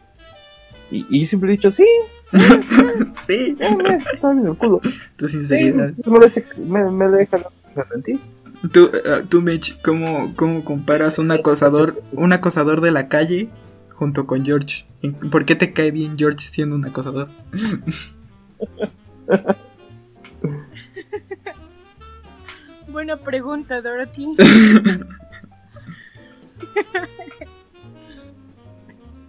Y, 0.91 1.05
y 1.09 1.21
yo 1.21 1.27
siempre 1.27 1.49
he 1.49 1.57
dicho, 1.57 1.71
sí, 1.71 1.85
sí, 3.27 3.57
tu 5.17 5.27
Sí, 5.27 5.33
sinceridad. 5.37 5.93
me, 6.57 6.83
me, 6.85 6.91
me 6.91 7.17
deja. 7.17 7.37
Tú, 8.71 8.91
eh, 8.93 9.23
tú 9.27 9.41
Mitch, 9.41 9.81
¿cómo, 9.81 10.33
¿cómo 10.35 10.63
comparas 10.63 11.17
un 11.17 11.31
acosador, 11.31 12.01
un 12.11 12.31
acosador 12.33 12.81
de 12.81 12.91
la 12.91 13.07
calle 13.07 13.49
junto 13.89 14.27
con 14.27 14.45
George? 14.45 14.85
¿En- 15.01 15.13
¿Por 15.29 15.46
qué 15.46 15.55
te 15.55 15.74
cae 15.74 15.91
bien 15.91 16.17
George 16.17 16.48
siendo 16.48 16.75
un 16.75 16.86
acosador? 16.86 17.29
Buena 22.88 23.17
pregunta, 23.17 23.81
Dorothy. 23.81 24.36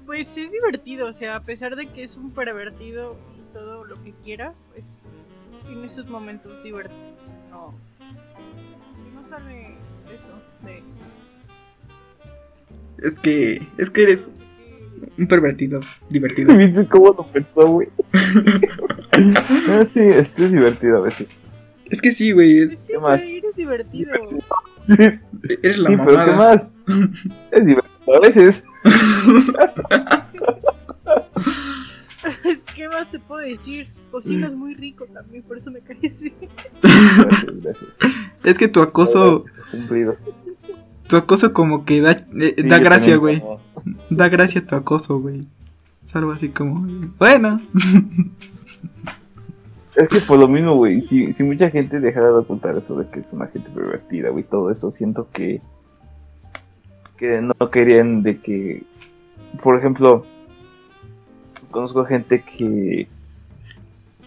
pues 0.06 0.36
es 0.36 0.50
divertido, 0.50 1.08
o 1.08 1.12
sea, 1.12 1.36
a 1.36 1.40
pesar 1.40 1.76
de 1.76 1.86
que 1.88 2.02
es 2.04 2.16
un 2.16 2.32
pervertido 2.32 3.16
y 3.38 3.42
todo 3.52 3.84
lo 3.84 3.94
que 4.02 4.12
quiera, 4.24 4.54
pues 4.72 5.00
tiene 5.66 5.88
sus 5.88 6.06
momentos 6.06 6.62
divertidos. 6.64 7.00
No, 7.50 7.72
no 9.14 9.28
sale 9.28 9.76
eso 10.12 10.32
de... 10.64 10.82
Es 12.98 13.18
que, 13.20 13.66
es 13.78 13.90
que 13.90 14.02
eres 14.02 14.20
un 15.18 15.26
pervertido, 15.26 15.80
divertido. 16.08 16.54
¿Viste 16.56 16.86
cómo 16.86 17.06
lo 17.08 17.26
pensó, 17.32 17.66
güey? 17.68 17.88
Ah, 19.14 19.84
sí, 19.92 20.00
esto 20.00 20.44
es 20.44 20.52
divertido 20.52 20.96
a 20.96 21.00
veces. 21.02 21.26
Es 21.84 22.00
que 22.00 22.12
sí, 22.12 22.32
güey, 22.32 22.70
que- 22.70 22.76
Sí, 22.78 22.92
¿Qué 22.94 22.98
más? 22.98 23.20
güey, 23.20 23.36
eres 23.38 23.54
divertido. 23.56 24.10
Sí, 24.86 24.94
eres 25.62 25.78
la 25.78 25.90
sí, 25.90 25.96
pero 25.98 26.10
¿qué 26.10 26.16
mamada. 26.30 26.70
más? 26.86 26.96
Es 27.52 27.66
divertido 27.66 28.16
a 28.16 28.20
veces. 28.20 28.64
¿Qué 32.74 32.88
más 32.88 33.10
te 33.10 33.18
puedo 33.18 33.46
decir? 33.46 33.88
Cocinas 34.10 34.52
muy 34.52 34.74
rico 34.74 35.06
también, 35.06 35.42
por 35.42 35.58
eso 35.58 35.70
me 35.70 35.80
caes 35.80 36.22
bien. 36.22 36.34
Gracias, 36.82 37.44
gracias. 37.62 37.90
Es 38.44 38.58
que 38.58 38.68
tu 38.68 38.80
acoso, 38.80 39.44
Cumplido. 39.70 40.16
tu 41.08 41.16
acoso 41.16 41.52
como 41.52 41.84
que 41.84 42.00
da, 42.00 42.12
eh, 42.12 42.54
Sí, 42.56 42.62
da 42.68 42.78
gracia, 42.78 43.16
güey. 43.16 43.40
como- 43.40 43.60
Da 44.16 44.28
gracia 44.28 44.64
tu 44.66 44.74
acoso, 44.74 45.18
güey. 45.20 45.46
Es 46.04 46.14
algo 46.16 46.32
así 46.32 46.48
como, 46.48 46.86
bueno. 47.18 47.60
Es 49.94 50.08
que 50.08 50.20
por 50.20 50.38
lo 50.38 50.48
mismo, 50.48 50.74
güey, 50.74 51.02
si, 51.02 51.34
si 51.34 51.42
mucha 51.42 51.68
gente 51.68 52.00
dejara 52.00 52.28
de 52.28 52.38
ocultar 52.38 52.78
eso 52.78 52.96
de 52.98 53.06
que 53.08 53.20
es 53.20 53.26
una 53.30 53.46
gente 53.48 53.68
pervertida, 53.68 54.30
güey, 54.30 54.44
todo 54.44 54.70
eso, 54.70 54.90
siento 54.90 55.28
que 55.32 55.60
que 57.18 57.40
no 57.42 57.70
querían 57.70 58.22
de 58.22 58.38
que, 58.38 58.84
por 59.62 59.78
ejemplo, 59.78 60.24
conozco 61.70 62.06
gente 62.06 62.42
que 62.42 63.06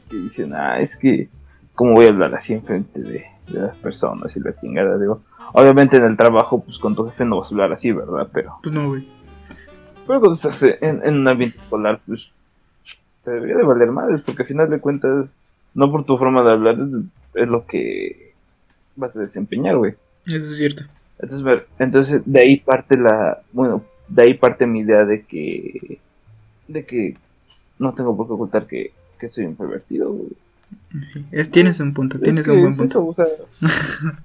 que 0.08 0.18
dicen, 0.18 0.54
ah, 0.54 0.80
es 0.80 0.96
que, 0.96 1.30
¿cómo 1.74 1.94
voy 1.94 2.06
a 2.06 2.10
hablar 2.10 2.36
así 2.36 2.54
enfrente 2.54 3.02
de, 3.02 3.26
de 3.48 3.60
las 3.60 3.76
personas 3.78 4.36
y 4.38 4.40
la 4.42 4.56
chingada? 4.62 5.00
Digo, 5.00 5.22
obviamente 5.54 5.98
en 5.98 6.04
el 6.04 6.16
trabajo, 6.16 6.64
pues 6.64 6.78
con 6.78 6.96
tu 6.96 7.06
jefe 7.06 7.26
no 7.26 7.40
vas 7.40 7.48
a 7.48 7.56
hablar 7.56 7.74
así, 7.74 7.92
¿verdad? 7.92 8.30
Pero, 8.32 8.60
Pues 8.62 8.72
no, 8.74 8.88
güey. 8.90 9.08
Pero 10.08 10.20
cuando 10.20 10.34
estás 10.34 10.62
en, 10.64 11.02
en 11.04 11.16
un 11.16 11.28
ambiente 11.28 11.58
escolar, 11.58 12.02
pues 12.06 12.28
te 13.24 13.32
debería 13.32 13.58
de 13.58 13.64
valer 13.64 13.92
madres, 13.92 14.22
porque 14.22 14.44
al 14.44 14.48
final 14.48 14.70
de 14.70 14.80
cuentas, 14.80 15.30
no 15.74 15.92
por 15.92 16.06
tu 16.06 16.18
forma 16.18 16.44
de 16.44 16.52
hablar, 16.52 16.78
es, 17.34 17.48
lo 17.48 17.66
que 17.66 18.34
vas 18.96 19.16
a 19.16 19.20
desempeñar, 19.20 19.78
güey. 19.78 19.96
Eso 20.28 20.38
es 20.38 20.58
cierto. 20.58 20.84
Entonces, 21.20 21.44
ver, 21.44 21.68
entonces 21.80 22.22
de 22.26 22.40
ahí 22.40 22.58
parte 22.58 22.98
la, 22.98 23.42
bueno, 23.52 23.84
de 24.08 24.24
ahí 24.24 24.34
parte 24.36 24.68
mi 24.68 24.82
idea 24.82 25.06
de 25.06 25.24
que, 25.24 26.00
de 26.68 26.86
que 26.86 27.18
no 27.80 27.94
tengo 27.94 28.16
por 28.16 28.28
qué 28.28 28.34
ocultar 28.34 28.68
que, 28.68 28.94
que 29.20 29.30
soy 29.30 29.46
un 29.46 29.56
pervertido, 29.56 30.12
güey. 30.12 30.30
Sí, 31.14 31.26
es, 31.32 31.52
tienes 31.52 31.80
un 31.80 31.94
punto, 31.94 32.18
Es 32.18 32.24
tienes 32.24 32.46
que 32.46 32.52
un 32.52 32.62
buen 32.62 32.72
es 32.74 32.78
punto. 32.78 33.00
eso, 33.00 33.08
o 33.08 33.14
sea, 33.14 33.26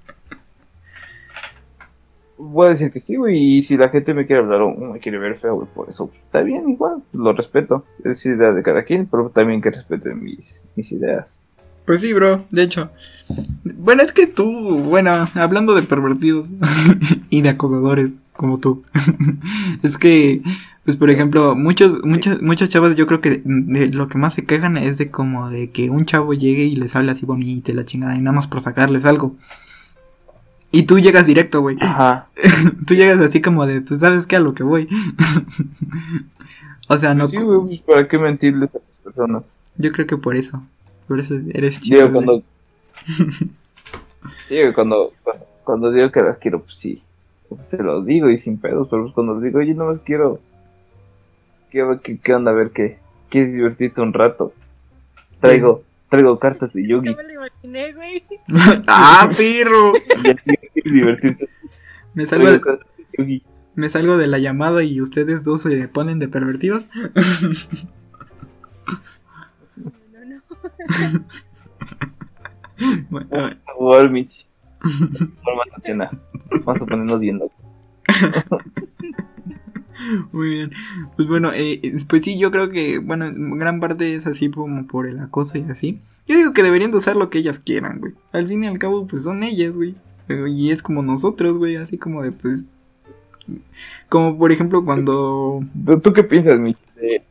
voy 2.41 2.67
a 2.67 2.69
decir 2.71 2.91
que 2.91 2.99
sí, 2.99 3.15
güey, 3.15 3.57
y 3.57 3.63
si 3.63 3.77
la 3.77 3.89
gente 3.89 4.13
me 4.13 4.25
quiere 4.25 4.41
hablar 4.41 4.61
o 4.61 4.75
me 4.75 4.99
quiere 4.99 5.17
ver 5.17 5.39
feo, 5.39 5.67
por 5.73 5.89
eso 5.89 6.11
está 6.25 6.41
bien, 6.41 6.69
igual, 6.69 7.03
lo 7.13 7.33
respeto, 7.33 7.85
es 8.03 8.25
idea 8.25 8.51
de 8.51 8.63
cada 8.63 8.83
quien, 8.83 9.07
pero 9.07 9.29
también 9.29 9.61
que 9.61 9.71
respeten 9.71 10.23
mis, 10.23 10.59
mis 10.75 10.91
ideas. 10.91 11.37
Pues 11.85 12.01
sí, 12.01 12.13
bro, 12.13 12.45
de 12.51 12.63
hecho. 12.63 12.91
Bueno, 13.63 14.03
es 14.03 14.13
que 14.13 14.27
tú, 14.27 14.79
bueno, 14.79 15.27
hablando 15.33 15.73
de 15.75 15.83
pervertidos 15.83 16.47
y 17.29 17.41
de 17.41 17.49
acosadores 17.49 18.09
como 18.33 18.59
tú, 18.59 18.83
es 19.83 19.97
que 19.97 20.41
Pues 20.83 20.97
por 20.97 21.11
ejemplo, 21.11 21.55
muchos, 21.55 22.03
muchas, 22.03 22.41
muchas 22.41 22.69
chavas 22.69 22.95
yo 22.95 23.05
creo 23.05 23.21
que 23.21 23.41
de, 23.45 23.87
lo 23.89 24.07
que 24.07 24.17
más 24.17 24.33
se 24.33 24.45
quejan 24.45 24.77
es 24.77 24.97
de 24.97 25.11
como 25.11 25.49
de 25.49 25.69
que 25.69 25.89
un 25.89 26.05
chavo 26.05 26.33
llegue 26.33 26.63
y 26.63 26.75
les 26.75 26.95
hable 26.95 27.11
así 27.11 27.25
bonito 27.25 27.71
y 27.71 27.75
la 27.75 27.85
chingada 27.85 28.15
y 28.15 28.21
nada 28.21 28.35
más 28.35 28.47
por 28.47 28.61
sacarles 28.61 29.05
algo. 29.05 29.35
Y 30.71 30.83
tú 30.83 30.99
llegas 30.99 31.25
directo, 31.25 31.61
güey. 31.61 31.77
Ajá. 31.81 32.29
tú 32.87 32.93
llegas 32.95 33.19
así 33.19 33.41
como 33.41 33.65
de, 33.65 33.81
pues 33.81 33.99
sabes 33.99 34.25
que 34.25 34.37
a 34.37 34.39
lo 34.39 34.53
que 34.53 34.63
voy. 34.63 34.87
o 36.87 36.97
sea, 36.97 37.13
no. 37.13 37.27
Sí, 37.29 37.37
güey, 37.37 37.59
pues 37.67 37.79
para 37.81 38.07
qué 38.07 38.17
mentirles 38.17 38.69
a 38.73 38.77
las 38.77 39.03
personas. 39.03 39.43
Yo 39.77 39.91
creo 39.91 40.07
que 40.07 40.17
por 40.17 40.35
eso. 40.35 40.63
Por 41.07 41.19
eso 41.19 41.35
eres 41.53 41.81
chido. 41.81 42.07
Digo, 42.07 42.13
cuando. 42.13 42.43
sí, 44.47 44.61
güey, 44.61 44.73
cuando, 44.73 45.11
cuando, 45.23 45.45
cuando 45.63 45.91
digo 45.91 46.11
que 46.11 46.21
las 46.21 46.37
quiero, 46.37 46.61
pues 46.61 46.77
sí. 46.77 47.03
Te 47.69 47.83
lo 47.83 48.01
digo 48.03 48.29
y 48.29 48.37
sin 48.37 48.57
pedos, 48.57 48.87
pero 48.89 49.03
pues 49.03 49.13
cuando 49.13 49.39
digo, 49.41 49.59
oye, 49.59 49.73
no 49.73 49.85
más 49.85 49.99
quiero. 50.05 50.39
¿Qué, 51.69 51.85
qué, 52.03 52.17
qué 52.17 52.33
onda? 52.33 52.51
A 52.51 52.53
ver, 52.53 52.71
¿qué? 52.71 52.97
¿Quieres 53.29 53.53
divertirte 53.53 54.01
un 54.01 54.13
rato? 54.13 54.53
Traigo, 55.41 55.83
traigo 56.09 56.39
cartas 56.39 56.71
de 56.73 56.87
Yugi. 56.87 57.09
Ya 57.09 57.15
me 57.15 57.23
lo 57.23 57.33
imaginé, 57.33 57.93
güey. 57.93 58.23
¡Ah, 58.87 59.29
perro! 59.35 59.93
Divertirte. 60.83 61.49
Me 62.13 62.25
salgo, 62.25 62.51
de, 62.51 63.41
me 63.75 63.87
salgo 63.87 64.17
de 64.17 64.27
la 64.27 64.37
llamada 64.37 64.83
y 64.83 64.99
ustedes 64.99 65.43
dos 65.43 65.61
se 65.61 65.87
ponen 65.87 66.19
de 66.19 66.27
pervertidos. 66.27 66.89
No, 70.11 70.25
no. 70.25 70.41
Bueno, 73.09 73.55
Vamos 73.79 73.95
a. 73.95 74.09
Vamos 76.65 76.79
ponernos 76.79 77.19
viendo. 77.19 77.51
Muy 80.31 80.49
bien. 80.49 80.71
Pues 81.15 81.27
bueno, 81.27 81.51
eh, 81.53 81.79
pues 82.09 82.23
sí, 82.23 82.39
yo 82.39 82.51
creo 82.51 82.69
que, 82.71 82.99
bueno, 82.99 83.25
en 83.25 83.57
gran 83.57 83.79
parte 83.79 84.15
es 84.15 84.25
así 84.25 84.49
como 84.49 84.87
por 84.87 85.07
el 85.07 85.19
acoso 85.19 85.57
y 85.57 85.63
así. 85.63 86.01
Yo 86.27 86.37
digo 86.37 86.53
que 86.53 86.63
deberían 86.63 86.91
de 86.91 86.97
usar 86.97 87.15
lo 87.15 87.29
que 87.29 87.39
ellas 87.39 87.59
quieran, 87.59 87.99
güey. 87.99 88.13
Al 88.31 88.47
fin 88.47 88.63
y 88.63 88.67
al 88.67 88.79
cabo, 88.79 89.05
pues 89.05 89.23
son 89.23 89.43
ellas, 89.43 89.75
güey. 89.75 89.95
Pero- 90.27 90.47
Y 90.47 90.71
es 90.71 90.81
como 90.83 91.01
nosotros, 91.01 91.57
güey, 91.57 91.75
así 91.75 91.97
como 91.97 92.23
de, 92.23 92.31
pues... 92.31 92.65
Como 94.09 94.37
por 94.37 94.51
ejemplo 94.51 94.83
cuando... 94.85 95.61
¿Tú, 95.85 95.99
tú 95.99 96.13
qué 96.13 96.23
piensas, 96.23 96.59
Mitch? 96.59 96.77
De, 96.95 97.23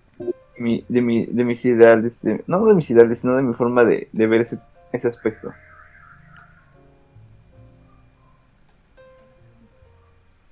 mi, 0.58 0.84
de, 0.88 1.00
mi, 1.00 1.26
de 1.26 1.44
mis 1.44 1.64
ideales. 1.64 2.12
de- 2.22 2.42
no 2.46 2.64
de 2.66 2.74
mis 2.74 2.90
ideales, 2.90 3.20
sino 3.20 3.36
de 3.36 3.42
mi 3.42 3.54
forma 3.54 3.84
de, 3.84 4.08
de 4.12 4.26
ver 4.26 4.42
ese, 4.42 4.58
ese 4.92 5.08
aspecto. 5.08 5.52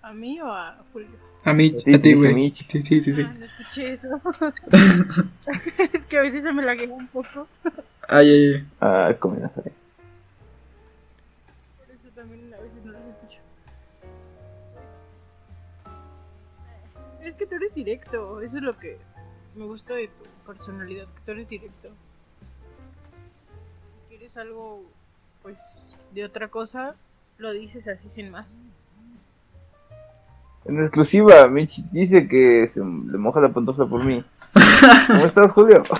¿A 0.02 0.12
mí 0.12 0.40
o 0.40 0.50
a 0.50 0.76
Julio? 0.92 1.08
A 1.44 1.52
mí, 1.52 1.74
Sí, 1.78 1.94
a 1.94 2.00
ti, 2.00 2.14
güey. 2.14 2.54
Sí, 2.68 2.82
sí, 2.82 3.00
sí, 3.02 3.14
sí. 3.14 3.22
Ah, 3.22 3.34
no 3.38 3.44
escuché 3.44 3.92
eso. 3.92 4.08
es 5.92 6.06
que 6.08 6.18
a 6.18 6.22
veces 6.22 6.42
se 6.42 6.52
me 6.52 6.62
laguea 6.62 6.88
un 6.88 7.06
poco. 7.08 7.46
Ay, 8.08 8.30
ay, 8.30 8.54
ay. 8.54 8.66
Ah, 8.80 9.14
comida. 9.18 9.50
Directo. 17.78 18.40
Eso 18.40 18.58
es 18.58 18.62
lo 18.62 18.78
que 18.78 18.98
me 19.54 19.64
gusta 19.64 19.94
de 19.94 20.08
tu 20.08 20.24
personalidad. 20.46 21.06
Que 21.06 21.20
tú 21.24 21.30
eres 21.32 21.48
directo. 21.48 21.88
Si 24.08 24.16
quieres 24.16 24.36
algo, 24.36 24.82
pues, 25.42 25.56
de 26.12 26.24
otra 26.24 26.48
cosa, 26.48 26.94
lo 27.38 27.52
dices 27.52 27.86
así 27.88 28.08
sin 28.10 28.30
más. 28.30 28.54
En 30.64 30.80
exclusiva, 30.80 31.46
Mitch 31.48 31.82
dice 31.92 32.28
que 32.28 32.68
se 32.68 32.80
le 32.80 33.18
moja 33.18 33.40
la 33.40 33.48
pantofla 33.48 33.86
por 33.86 34.04
mí. 34.04 34.22
¿Cómo 35.06 35.26
estás, 35.26 35.52
Julio? 35.52 35.82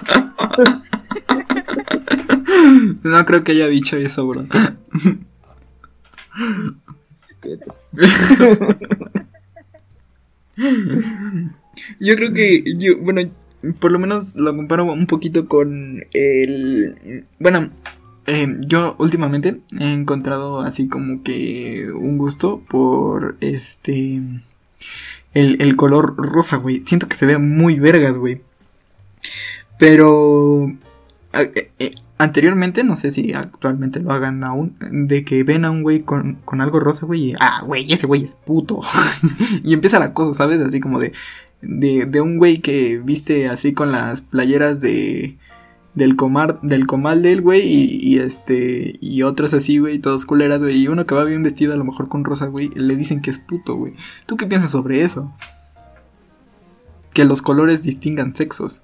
No 3.03 3.25
creo 3.25 3.45
que 3.45 3.53
haya 3.53 3.69
dicho 3.69 3.97
eso, 3.97 4.27
bro. 4.27 4.45
Yo 12.01 12.17
creo 12.17 12.33
que, 12.33 12.65
yo, 12.77 12.99
bueno, 12.99 13.23
por 13.81 13.93
lo 13.93 13.99
menos 13.99 14.35
lo 14.37 14.55
comparo 14.57 14.85
un 14.85 15.07
poquito 15.07 15.49
con 15.49 16.05
el... 16.13 17.25
Bueno, 17.39 17.71
eh, 18.27 18.57
yo 18.61 18.97
últimamente 18.99 19.61
he 19.79 19.93
encontrado 19.93 20.61
así 20.61 20.89
como 20.89 21.23
que 21.23 21.91
un 21.93 22.19
gusto 22.19 22.63
por 22.69 23.37
este... 23.41 24.23
El, 25.35 25.61
el 25.61 25.77
color 25.77 26.17
rosa, 26.17 26.57
güey. 26.57 26.83
Siento 26.87 27.09
que 27.09 27.17
se 27.17 27.27
ve 27.27 27.39
muy 27.39 27.79
vergas, 27.79 28.17
güey. 28.17 28.41
Pero... 29.79 30.73
eh, 31.33 31.71
eh, 31.79 31.91
anteriormente, 32.19 32.85
no 32.85 32.97
sé 32.97 33.13
si 33.13 33.33
actualmente 33.33 34.01
lo 34.01 34.11
hagan 34.11 34.43
aún, 34.45 34.77
de 34.81 35.25
que 35.25 35.45
ven 35.45 35.65
a 35.65 35.71
un 35.71 35.83
güey 35.83 36.01
con, 36.01 36.35
con 36.45 36.61
algo 36.61 36.81
rosa, 36.81 37.07
güey, 37.07 37.31
y, 37.31 37.35
ah, 37.41 37.63
güey, 37.65 37.91
ese 37.93 38.07
güey 38.07 38.25
es 38.25 38.35
puto. 38.35 38.81
y 39.65 39.73
empieza 39.73 39.99
la 39.99 40.13
cosa, 40.13 40.37
¿sabes? 40.37 40.59
Así 40.61 40.81
como 40.81 40.99
de, 40.99 41.13
de, 41.63 42.07
de 42.07 42.21
un 42.21 42.39
güey 42.39 42.59
que 42.59 42.99
viste 42.99 43.49
así 43.49 43.73
con 43.75 43.93
las 43.93 44.23
playeras 44.23 44.81
de 44.81 45.37
del 45.95 46.15
comar 46.15 46.61
del 46.61 46.87
comal 46.87 47.23
del 47.23 47.41
güey 47.41 47.63
y, 47.67 47.99
y 48.01 48.19
este 48.21 48.97
y 49.01 49.23
otros 49.23 49.53
así 49.55 49.79
güey 49.79 49.99
todos 49.99 50.27
culeras 50.27 50.61
güey 50.61 50.77
y 50.77 50.87
uno 50.89 51.07
que 51.07 51.15
va 51.17 51.25
bien 51.25 51.43
vestido 51.43 51.73
a 51.75 51.77
lo 51.77 51.85
mejor 51.85 52.09
con 52.09 52.25
rosa 52.25 52.47
güey 52.47 52.69
le 52.75 52.95
dicen 52.95 53.21
que 53.21 53.31
es 53.31 53.39
puto 53.41 53.75
güey 53.75 53.95
tú 54.27 54.37
qué 54.37 54.47
piensas 54.47 54.71
sobre 54.71 55.03
eso 55.03 55.33
que 57.13 57.25
los 57.25 57.43
colores 57.43 57.83
distingan 57.83 58.37
sexos 58.37 58.83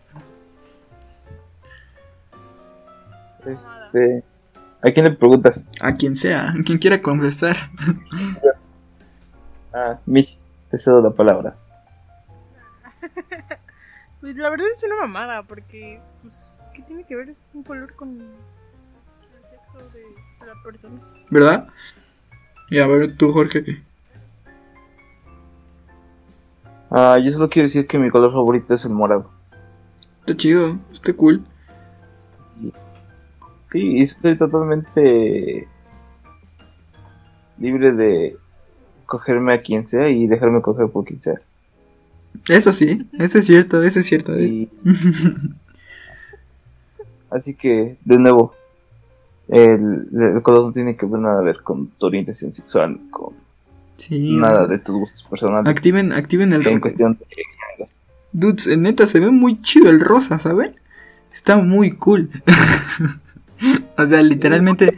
Este, 3.47 4.25
¿A 4.83 4.91
quién 4.91 5.05
le 5.05 5.13
preguntas? 5.13 5.69
a 5.81 5.95
quien 5.95 6.17
sea 6.17 6.51
a 6.51 6.63
quien 6.65 6.79
quiera 6.79 7.01
confesar 7.03 7.57
Ah, 9.77 9.99
Mitch, 10.07 10.39
te 10.71 10.79
cedo 10.79 11.03
la 11.03 11.11
palabra. 11.11 11.57
Pues 14.21 14.37
la 14.37 14.49
verdad 14.49 14.67
es 14.73 14.83
una 14.83 14.97
mamada, 15.03 15.43
porque, 15.43 16.01
pues, 16.23 16.35
¿qué 16.73 16.81
tiene 16.83 17.05
que 17.05 17.15
ver 17.15 17.35
un 17.53 17.63
color 17.63 17.95
con 17.95 18.21
el 18.21 18.29
sexo 19.51 19.91
de 19.91 20.47
la 20.47 20.55
persona? 20.63 20.99
verdad 21.29 21.69
y 22.71 22.79
a 22.79 22.87
ver 22.87 23.17
tú 23.19 23.33
Jorge 23.33 23.63
¿qué? 23.63 23.83
Ah, 26.91 27.19
yo 27.23 27.33
solo 27.33 27.51
quiero 27.51 27.67
decir 27.67 27.87
que 27.87 27.99
mi 27.99 28.09
color 28.09 28.33
favorito 28.33 28.73
es 28.73 28.87
el 28.87 28.93
morado. 28.93 29.31
está 30.21 30.35
chido 30.35 30.79
está 30.91 31.13
cool 31.13 31.45
Sí, 33.73 33.99
y 33.99 34.03
estoy 34.03 34.39
totalmente 34.39 35.69
libre 37.59 37.93
de 37.93 38.39
cogerme 39.05 39.53
a 39.53 39.61
quien 39.61 39.87
sea 39.87 40.09
y 40.09 40.27
dejarme 40.29 40.63
coger 40.63 40.89
por 40.89 41.05
quien 41.05 41.21
sea. 41.21 41.41
Eso 42.49 42.73
sí 42.73 43.07
eso 43.19 43.39
es 43.39 43.47
cierto 43.47 43.83
eso 43.83 44.01
es 44.01 44.07
cierto 44.07 44.35
eh. 44.35 44.69
Así 47.35 47.55
que, 47.55 47.97
de 48.05 48.19
nuevo, 48.19 48.55
el, 49.49 50.07
el 50.13 50.43
color 50.43 50.67
no 50.67 50.73
tiene 50.73 50.97
que 50.97 51.05
ver 51.05 51.21
nada 51.21 51.41
a 51.41 51.43
ver 51.43 51.63
con 51.63 51.89
tu 51.89 52.07
orientación 52.07 52.55
sexual, 52.55 53.01
con 53.11 53.35
sí 53.97 54.37
o 54.37 54.41
nada 54.41 54.59
sea, 54.59 54.67
de 54.69 54.79
tus 54.79 54.95
gustos 54.95 55.27
personales. 55.29 55.69
activen 55.69 56.13
activen 56.13 56.53
el 56.53 56.65
En 56.67 56.81
cuestión 56.81 57.19
de. 57.19 57.27
Dudes, 58.33 58.69
eh, 58.69 58.77
neta, 58.77 59.09
se 59.09 59.19
ve 59.19 59.33
muy 59.33 59.61
chido 59.61 59.91
el 59.91 60.01
rosa, 60.01 60.39
¿saben? 60.39 60.77
Está 61.33 61.57
muy 61.57 61.93
cool. 61.93 62.31
o 63.99 64.07
sea, 64.07 64.23
literalmente. 64.23 64.95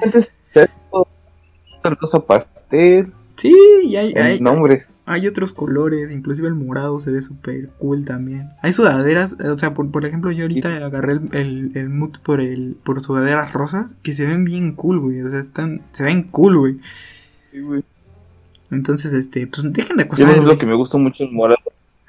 El 0.55 1.97
rosa 1.97 2.21
pastel, 2.21 3.13
Sí, 3.37 3.55
y 3.85 3.97
hay, 3.97 4.15
hay, 4.15 4.41
nombres. 4.41 4.95
hay 5.05 5.27
otros 5.27 5.53
colores, 5.53 6.11
inclusive 6.11 6.49
el 6.49 6.55
morado 6.55 6.99
se 7.01 7.11
ve 7.11 7.21
súper 7.21 7.69
cool 7.79 8.07
también. 8.07 8.49
Hay 8.63 8.73
sudaderas, 8.73 9.37
eh, 9.45 9.49
o 9.49 9.59
sea, 9.59 9.75
por, 9.75 9.91
por 9.91 10.07
ejemplo, 10.07 10.31
yo 10.31 10.45
ahorita 10.45 10.87
agarré 10.87 11.13
el, 11.13 11.29
el, 11.33 11.73
el 11.75 11.89
mood 11.91 12.17
por 12.23 12.41
el 12.41 12.77
por 12.83 13.03
sudaderas 13.03 13.53
rosas 13.53 13.93
que 14.03 14.15
se 14.15 14.27
ven 14.27 14.45
bien 14.45 14.73
cool, 14.73 15.01
güey. 15.01 15.21
O 15.21 15.29
sea, 15.29 15.39
están, 15.39 15.83
se 15.93 16.05
ven 16.05 16.25
cool, 16.25 16.57
güey. 16.57 16.77
Sí, 17.53 17.61
güey. 17.61 17.85
Entonces, 18.71 19.13
este, 19.13 19.47
pues 19.47 19.71
dejen 19.71 19.99
de 19.99 20.05
acosar. 20.05 20.29
ejemplo, 20.31 20.53
güey. 20.53 20.59
que 20.59 20.67
me 20.67 20.75
gusta 20.75 20.97
mucho 20.97 21.25
el 21.25 21.33
morado. 21.33 21.61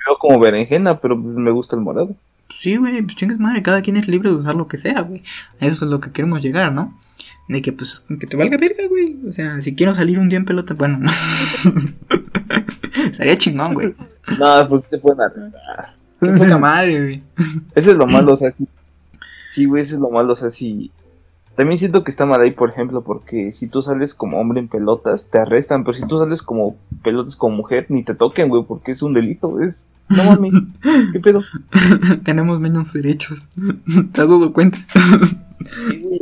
Veo 0.08 0.18
como 0.20 0.40
berenjena, 0.40 1.00
pero 1.00 1.22
pues, 1.22 1.36
me 1.36 1.52
gusta 1.52 1.76
el 1.76 1.82
morado. 1.82 2.16
Sí, 2.56 2.78
güey, 2.78 3.02
pues 3.02 3.16
chingas 3.16 3.40
madre, 3.40 3.62
cada 3.62 3.82
quien 3.82 3.98
es 3.98 4.08
libre 4.08 4.30
de 4.30 4.36
usar 4.36 4.56
lo 4.56 4.68
que 4.68 4.78
sea, 4.78 5.02
güey. 5.02 5.22
A 5.60 5.66
Eso 5.66 5.86
es 5.86 5.92
lo 5.92 6.00
que 6.00 6.12
queremos 6.12 6.42
llegar, 6.42 6.72
¿no? 6.72 6.98
De 7.48 7.62
que, 7.62 7.72
pues, 7.72 8.06
que 8.20 8.28
te 8.28 8.36
valga 8.36 8.58
verga, 8.58 8.84
güey. 8.90 9.18
O 9.28 9.32
sea, 9.32 9.62
si 9.62 9.74
quiero 9.74 9.96
salir 9.96 10.20
un 10.20 10.28
día 10.28 10.38
en 10.38 10.46
pelota, 10.46 10.74
bueno. 10.74 11.00
Estaría 13.12 13.38
chingón, 13.38 13.74
güey. 13.74 13.96
No, 14.38 14.68
porque 14.68 14.88
te 14.90 14.98
pueden 14.98 15.22
arrestar. 15.22 15.96
Qué 16.20 16.32
poca 16.32 16.58
madre, 16.58 17.00
güey. 17.00 17.24
Eso 17.76 17.92
es 17.92 17.98
lo 17.98 18.08
malo, 18.08 18.34
o 18.34 18.38
sea, 18.38 18.52
sí, 18.52 18.68
sí, 19.52 19.66
güey, 19.66 19.82
eso 19.84 19.96
es 19.96 20.02
lo 20.02 20.10
malo, 20.10 20.34
o 20.34 20.36
sea, 20.36 20.50
si 20.50 20.92
También 21.56 21.78
siento 21.78 22.04
que 22.04 22.12
está 22.12 22.26
mal 22.26 22.42
ahí, 22.42 22.52
por 22.52 22.70
ejemplo, 22.70 23.02
porque 23.04 23.54
si 23.54 23.68
tú 23.68 23.82
sales 23.82 24.14
como 24.14 24.40
hombre 24.40 24.60
en 24.60 24.68
pelotas, 24.68 25.30
te 25.30 25.40
arrestan, 25.40 25.84
pero 25.84 25.98
si 25.98 26.06
tú 26.08 26.20
sales 26.20 26.42
como 26.42 26.76
pelotas 27.04 27.36
como 27.36 27.58
mujer, 27.58 27.86
ni 27.90 28.04
te 28.04 28.16
toquen, 28.16 28.50
güey, 28.50 28.64
porque 28.68 28.92
es 28.92 29.02
un 29.02 29.14
delito, 29.14 29.62
es... 29.62 29.88
No 30.10 30.24
mames, 30.24 30.54
¿qué 31.14 31.20
pedo? 31.20 31.42
Tenemos 32.24 32.60
menos 32.60 32.94
derechos. 32.94 33.48
¿Te 34.12 34.22
has 34.22 34.28
dado 34.28 34.54
cuenta? 34.54 34.80
Sí, 35.90 36.02
güey. 36.02 36.22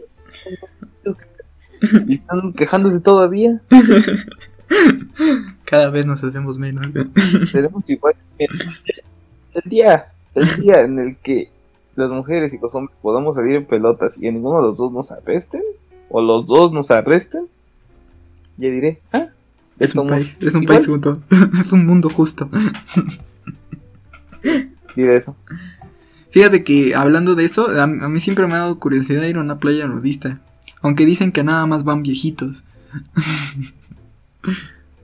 Y 2.08 2.16
están 2.16 2.54
quejándose 2.54 3.00
todavía. 3.00 3.62
Cada 5.66 5.90
vez 5.90 6.06
nos 6.06 6.24
hacemos 6.24 6.58
menos. 6.58 6.88
Tenemos 7.52 7.90
igual. 7.90 8.16
El 8.38 8.50
día, 9.66 10.08
el 10.34 10.62
día 10.62 10.82
en 10.82 11.00
el 11.00 11.16
que 11.18 11.50
las 11.96 12.10
mujeres 12.10 12.52
y 12.54 12.58
los 12.58 12.74
hombres 12.76 12.98
podamos 13.02 13.36
salir 13.36 13.56
en 13.56 13.66
pelotas 13.66 14.18
y 14.18 14.28
a 14.28 14.32
ninguno 14.32 14.58
de 14.58 14.64
los 14.64 14.78
dos 14.78 14.92
nos 14.92 15.12
arresten, 15.12 15.62
o 16.10 16.22
los 16.22 16.46
dos 16.46 16.74
nos 16.74 16.92
arresten, 16.92 17.48
ya 18.58 18.70
diré, 18.70 19.00
ah, 19.14 19.28
Es 19.80 19.96
un 19.96 20.08
país, 20.08 20.38
es 20.42 20.56
un 20.56 20.64
igual. 20.64 20.78
país 20.78 20.88
junto. 20.88 21.22
Es 21.60 21.72
un 21.72 21.86
mundo 21.86 22.10
justo. 22.10 22.50
Diré 24.96 25.18
eso. 25.18 25.36
Fíjate 26.32 26.64
que 26.64 26.96
hablando 26.96 27.36
de 27.36 27.46
eso, 27.46 27.70
a, 27.70 27.84
a 27.84 27.88
mí 27.88 28.20
siempre 28.20 28.46
me 28.48 28.54
ha 28.56 28.60
dado 28.60 28.78
curiosidad 28.80 29.24
ir 29.24 29.38
a 29.38 29.42
una 29.42 29.58
playa 29.60 29.88
nudista. 29.88 30.42
Aunque 30.86 31.06
dicen 31.06 31.32
que 31.32 31.44
nada 31.44 31.66
más 31.66 31.84
van 31.84 32.04
viejitos. 32.04 32.64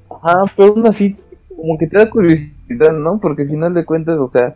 Ajá, 0.10 0.44
pero 0.56 0.70
aún 0.70 0.88
así, 0.88 1.15
como 1.56 1.78
que 1.78 1.88
te 1.88 1.98
da 1.98 2.10
curiosidad, 2.10 2.94
¿no? 2.94 3.20
Porque 3.20 3.44
al 3.44 3.50
final 3.50 3.74
de 3.74 3.86
cuentas, 3.86 4.17
o 4.20 4.30
sea, 4.32 4.56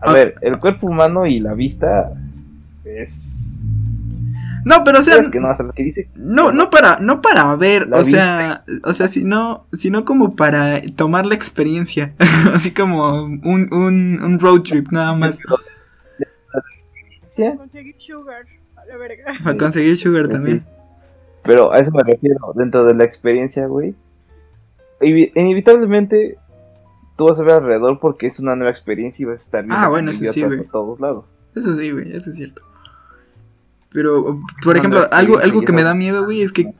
a 0.00 0.10
Ah. 0.10 0.12
ver, 0.12 0.34
el 0.40 0.58
cuerpo 0.58 0.86
humano 0.86 1.26
y 1.26 1.40
la 1.40 1.54
vista 1.54 2.12
es. 2.84 3.10
No, 4.64 4.84
pero 4.84 5.00
o 5.00 5.02
sea, 5.02 5.28
que 5.28 5.40
no, 5.40 5.48
hasta 5.48 5.64
lo 5.64 5.72
que 5.72 5.82
dice. 5.82 6.08
no, 6.14 6.52
no 6.52 6.70
para, 6.70 6.98
no 7.00 7.20
para 7.20 7.56
ver, 7.56 7.88
o 7.92 8.04
sea, 8.04 8.62
o 8.84 8.92
sea, 8.92 9.08
sino, 9.08 9.66
sino 9.72 10.04
como 10.04 10.36
para 10.36 10.80
tomar 10.94 11.26
la 11.26 11.34
experiencia. 11.34 12.14
Así 12.54 12.70
como 12.72 13.24
un, 13.24 13.68
un, 13.72 14.22
un 14.22 14.38
road 14.38 14.60
trip 14.62 14.92
nada 14.92 15.14
más. 15.16 15.36
¿sí? 17.36 17.42
Conseguir 17.56 17.96
sugar. 17.98 18.44
A 18.92 18.96
la 18.96 18.98
verga. 18.98 19.24
Para 19.44 19.56
conseguir 19.56 19.96
sugar 19.96 20.28
también. 20.28 20.64
Pero 21.44 21.72
a 21.72 21.78
eso 21.78 21.90
me 21.90 22.02
refiero, 22.04 22.52
dentro 22.54 22.84
de 22.84 22.94
la 22.94 23.04
experiencia, 23.04 23.66
güey. 23.66 23.94
inevi- 25.00 25.32
Inevitablemente 25.34 26.38
tú 27.16 27.26
vas 27.28 27.38
a 27.38 27.42
ver 27.42 27.54
alrededor 27.54 27.98
porque 28.00 28.26
es 28.28 28.38
una 28.38 28.54
nueva 28.56 28.70
experiencia 28.70 29.22
y 29.22 29.26
vas 29.26 29.40
a 29.40 29.44
estar 29.44 29.60
viendo 29.62 29.76
Ah, 29.76 29.88
bueno, 29.88 30.10
eso 30.10 30.32
sí, 30.32 30.42
güey. 30.44 30.58
por 30.58 30.66
todos 30.68 31.00
lados. 31.00 31.26
Eso 31.54 31.74
sí, 31.74 31.90
güey, 31.90 32.12
eso 32.12 32.30
es 32.30 32.36
cierto. 32.36 32.62
Pero, 33.90 34.40
por 34.64 34.76
ejemplo, 34.76 35.06
algo, 35.10 35.38
algo 35.38 35.60
que 35.62 35.72
me 35.72 35.82
da 35.82 35.94
miedo, 35.94 36.24
güey, 36.24 36.40
es 36.42 36.50
que, 36.52 36.72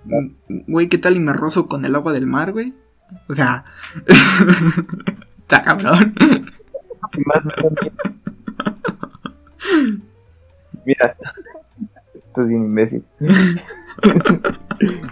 güey, 0.66 0.88
¿qué 0.88 0.96
tal 0.96 1.14
y 1.16 1.20
me 1.20 1.32
rozo 1.34 1.66
con 1.68 1.84
el 1.84 1.94
agua 1.94 2.12
del 2.14 2.26
mar, 2.26 2.52
güey? 2.52 2.72
O 3.28 3.34
sea, 3.34 3.64
está 5.40 5.62
cabrón. 5.62 6.14
Mira, 10.84 11.16
esto 12.32 12.40
es 12.42 12.48
bien 12.48 12.64
imbécil. 12.64 13.04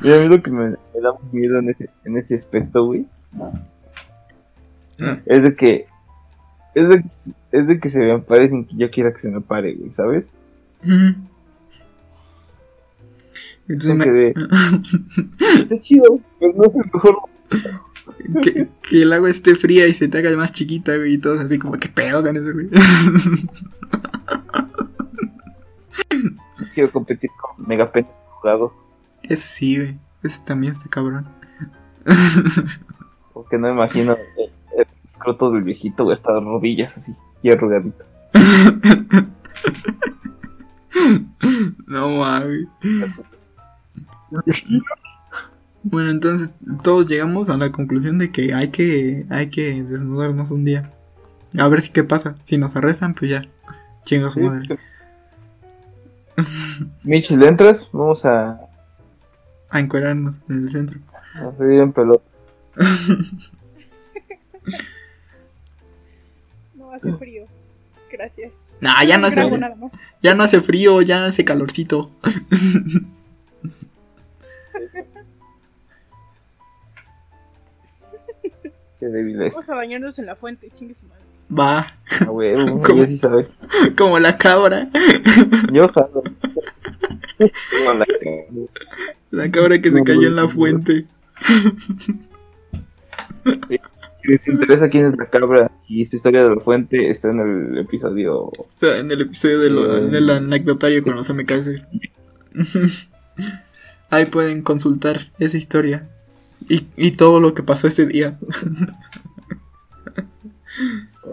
Mira, 0.01 0.17
a 0.17 0.21
mí 0.23 0.29
lo 0.29 0.43
que 0.43 0.51
me, 0.51 0.71
me 0.71 1.01
da 1.03 1.13
miedo 1.33 1.59
en 1.59 1.69
ese, 1.71 1.91
en 2.07 2.17
ese 2.17 2.35
aspecto, 2.37 2.87
güey, 2.87 3.07
Ah. 3.39 5.19
es 5.27 5.43
de 5.43 5.55
que 5.55 5.87
es 6.75 6.89
de, 6.89 7.05
es 7.53 7.67
de 7.67 7.79
que 7.81 7.91
se 7.91 7.99
me 7.99 8.19
pare 8.19 8.49
sin 8.51 8.65
que 8.67 8.77
yo 8.77 8.91
quiera 8.91 9.13
que 9.15 9.21
se 9.21 9.29
me 9.29 9.41
pare, 9.41 9.75
güey, 9.75 9.91
¿sabes? 9.93 10.25
Entonces 13.69 13.95
me- 13.95 14.11
de, 14.11 14.35
está 15.59 15.81
chido, 15.81 16.21
pero 16.39 16.53
no 16.55 16.65
es 16.65 16.75
el 16.75 16.91
mejor 16.93 17.17
que, 18.43 18.69
que 18.89 19.03
el 19.03 19.13
agua 19.13 19.31
esté 19.31 19.55
fría 19.55 19.87
y 19.87 19.95
se 19.95 20.09
te 20.09 20.19
haga 20.19 20.37
más 20.37 20.53
chiquita, 20.53 20.97
güey, 20.97 21.15
y 21.15 21.19
todos 21.19 21.39
así 21.41 21.59
como, 21.59 21.75
¿qué 21.79 21.89
pedo 21.89 22.23
con 22.23 22.37
eso, 22.37 22.53
güey? 22.53 22.69
Quiero 26.75 26.91
competir 26.93 27.31
con 27.41 27.67
megapenes 27.67 28.11
jugados, 28.31 28.73
Eso 29.23 29.47
sí, 29.47 29.77
güey, 29.77 29.99
eso 30.23 30.43
también 30.45 30.73
está 30.73 30.89
cabrón. 30.89 31.27
porque 33.35 33.59
no 33.59 33.69
me 33.69 33.75
imagino 33.75 34.17
el, 34.37 34.51
el 34.79 34.87
escroto 35.13 35.51
del 35.51 35.63
viejito, 35.63 36.05
güey, 36.05 36.17
hasta 36.17 36.33
las 36.33 36.45
rodillas 36.45 36.97
así, 36.97 37.15
y 37.43 37.51
arrugadito. 37.51 38.05
No 41.87 42.09
mames. 42.11 42.69
Bueno, 45.83 46.11
entonces 46.11 46.55
todos 46.83 47.07
llegamos 47.07 47.49
a 47.49 47.57
la 47.57 47.73
conclusión 47.73 48.19
de 48.19 48.31
que 48.31 48.53
hay 48.53 48.69
que 48.69 49.25
hay 49.31 49.49
que 49.49 49.83
desnudarnos 49.83 50.51
un 50.51 50.67
día. 50.67 50.91
A 51.59 51.69
ver 51.69 51.81
si 51.81 51.91
qué 51.91 52.05
pasa. 52.05 52.37
Si 52.45 52.59
nos 52.59 52.77
arrestan, 52.77 53.15
pues 53.15 53.31
ya. 53.31 53.43
Chinga 54.05 54.29
su 54.29 54.41
Sí, 54.41 54.45
madre. 54.45 54.79
Mitch, 57.05 57.31
¿le 57.31 57.47
entras? 57.47 57.89
Vamos 57.93 58.25
a, 58.25 58.61
A 59.69 59.81
encuerarnos 59.81 60.37
en 60.49 60.63
el 60.65 60.69
centro. 60.69 60.99
a 61.35 61.53
seguir 61.57 61.81
en 61.81 61.93
pelota. 61.93 62.25
No 66.75 66.93
hace 66.93 67.13
frío. 67.15 67.47
Gracias. 68.11 68.71
Nah, 68.81 69.03
ya 69.05 69.17
no 69.19 69.29
hace, 69.29 69.37
grabo 69.37 69.57
nada 69.59 69.75
más. 69.77 69.93
ya 70.23 70.35
no 70.35 70.43
hace 70.43 70.61
frío, 70.61 71.01
ya 71.03 71.27
hace 71.27 71.45
calorcito. 71.45 72.11
Qué 78.99 79.07
débil 79.07 79.41
es. 79.43 79.53
Vamos 79.53 79.69
a 79.71 79.75
bañarnos 79.75 80.19
en 80.19 80.27
la 80.27 80.37
fuente, 80.37 80.71
chingue 80.71 80.95
su 80.95 81.07
madre. 81.07 81.20
Va, 81.53 81.87
Ah, 82.13 82.27
como 83.97 84.19
la 84.19 84.37
cabra. 84.37 84.89
Yo 85.73 85.89
jalo. 85.89 86.23
No, 87.39 87.95
la- 87.95 88.07
La 89.31 89.51
cabra 89.51 89.81
que 89.81 89.91
se 89.93 90.03
cayó 90.05 90.23
no, 90.23 90.27
en 90.29 90.37
la 90.37 90.49
fuente. 90.49 91.07
Si 94.23 94.29
les 94.29 94.47
interesa 94.49 94.89
quién 94.89 95.07
es 95.07 95.17
la 95.17 95.27
cabra 95.31 95.71
y 95.89 96.05
su 96.05 96.17
historia 96.17 96.43
de 96.45 96.55
la 96.57 96.61
fuente, 96.61 97.11
está 97.11 97.31
en 97.31 97.41
el 97.41 97.79
episodio. 97.79 98.51
Está 98.61 98.99
en 98.99 99.11
el 99.11 99.23
episodio 99.23 99.59
de 99.61 99.69
Eh. 99.69 99.99
en 100.09 100.15
el 100.15 100.31
anecdotario 100.31 101.03
con 101.03 101.15
los 101.15 101.31
MKS. 101.31 101.87
Ahí 104.11 104.27
pueden 104.27 104.63
consultar 104.63 105.19
esa 105.39 105.57
historia. 105.57 106.09
Y, 106.69 106.87
y 106.97 107.13
todo 107.13 107.41
lo 107.41 107.55
que 107.55 107.63
pasó 107.63 107.87
ese 107.87 108.05
día. 108.07 108.39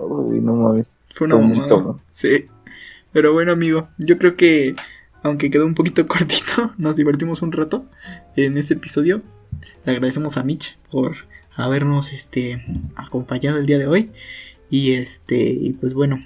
Uy, 0.07 0.39
no 0.39 0.55
mames. 0.55 0.87
Fue 1.13 1.27
una 1.27 1.37
mamada. 1.37 1.95
Sí. 2.11 2.45
Pero 3.11 3.33
bueno, 3.33 3.51
amigo, 3.51 3.89
yo 3.97 4.17
creo 4.17 4.35
que 4.35 4.75
aunque 5.23 5.49
quedó 5.49 5.65
un 5.65 5.75
poquito 5.75 6.07
cortito, 6.07 6.73
nos 6.77 6.95
divertimos 6.95 7.41
un 7.41 7.51
rato 7.51 7.85
en 8.35 8.57
este 8.57 8.75
episodio. 8.75 9.21
Le 9.85 9.93
agradecemos 9.93 10.37
a 10.37 10.43
Mitch 10.43 10.77
por 10.91 11.15
habernos 11.55 12.13
este 12.13 12.63
acompañado 12.95 13.57
el 13.57 13.65
día 13.65 13.77
de 13.77 13.87
hoy. 13.87 14.11
Y 14.69 14.93
este, 14.93 15.37
y 15.37 15.73
pues 15.73 15.93
bueno, 15.93 16.23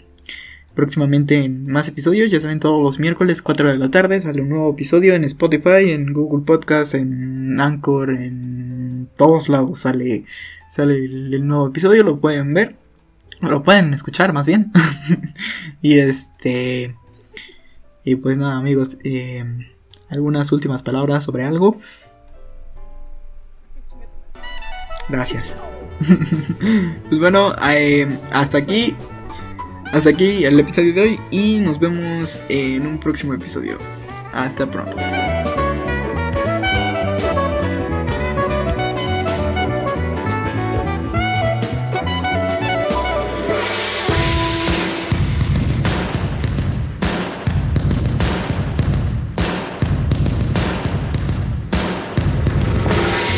próximamente 0.75 1.43
en 1.43 1.67
más 1.67 1.87
episodios, 1.87 2.31
ya 2.31 2.41
saben, 2.41 2.59
todos 2.59 2.81
los 2.81 2.99
miércoles 2.99 3.41
4 3.41 3.71
de 3.71 3.77
la 3.77 3.91
tarde 3.91 4.21
sale 4.21 4.41
un 4.41 4.49
nuevo 4.49 4.71
episodio 4.71 5.13
en 5.13 5.23
Spotify, 5.23 5.91
en 5.91 6.11
Google 6.11 6.43
Podcast, 6.45 6.95
en 6.95 7.59
Anchor, 7.59 8.09
en 8.09 9.09
todos 9.15 9.49
lados 9.49 9.79
sale 9.79 10.25
sale 10.69 11.05
el, 11.05 11.33
el 11.33 11.45
nuevo 11.45 11.67
episodio, 11.67 12.03
lo 12.03 12.19
pueden 12.19 12.53
ver. 12.53 12.80
Lo 13.41 13.63
pueden 13.63 13.93
escuchar 13.93 14.33
más 14.33 14.47
bien. 14.47 14.71
y 15.81 15.99
este. 15.99 16.95
Y 18.03 18.15
pues 18.15 18.37
nada, 18.37 18.57
amigos. 18.57 18.97
eh, 19.03 19.43
algunas 20.09 20.51
últimas 20.51 20.83
palabras 20.83 21.23
sobre 21.23 21.43
algo. 21.43 21.77
Gracias. 25.09 25.55
pues 27.09 27.19
bueno, 27.19 27.55
eh, 27.69 28.07
hasta 28.31 28.59
aquí. 28.59 28.95
Hasta 29.91 30.09
aquí 30.09 30.45
el 30.45 30.59
episodio 30.59 30.93
de 30.93 31.01
hoy. 31.01 31.19
Y 31.31 31.61
nos 31.61 31.79
vemos 31.79 32.45
en 32.49 32.85
un 32.85 32.99
próximo 32.99 33.33
episodio. 33.33 33.77
Hasta 34.33 34.69
pronto. 34.69 34.97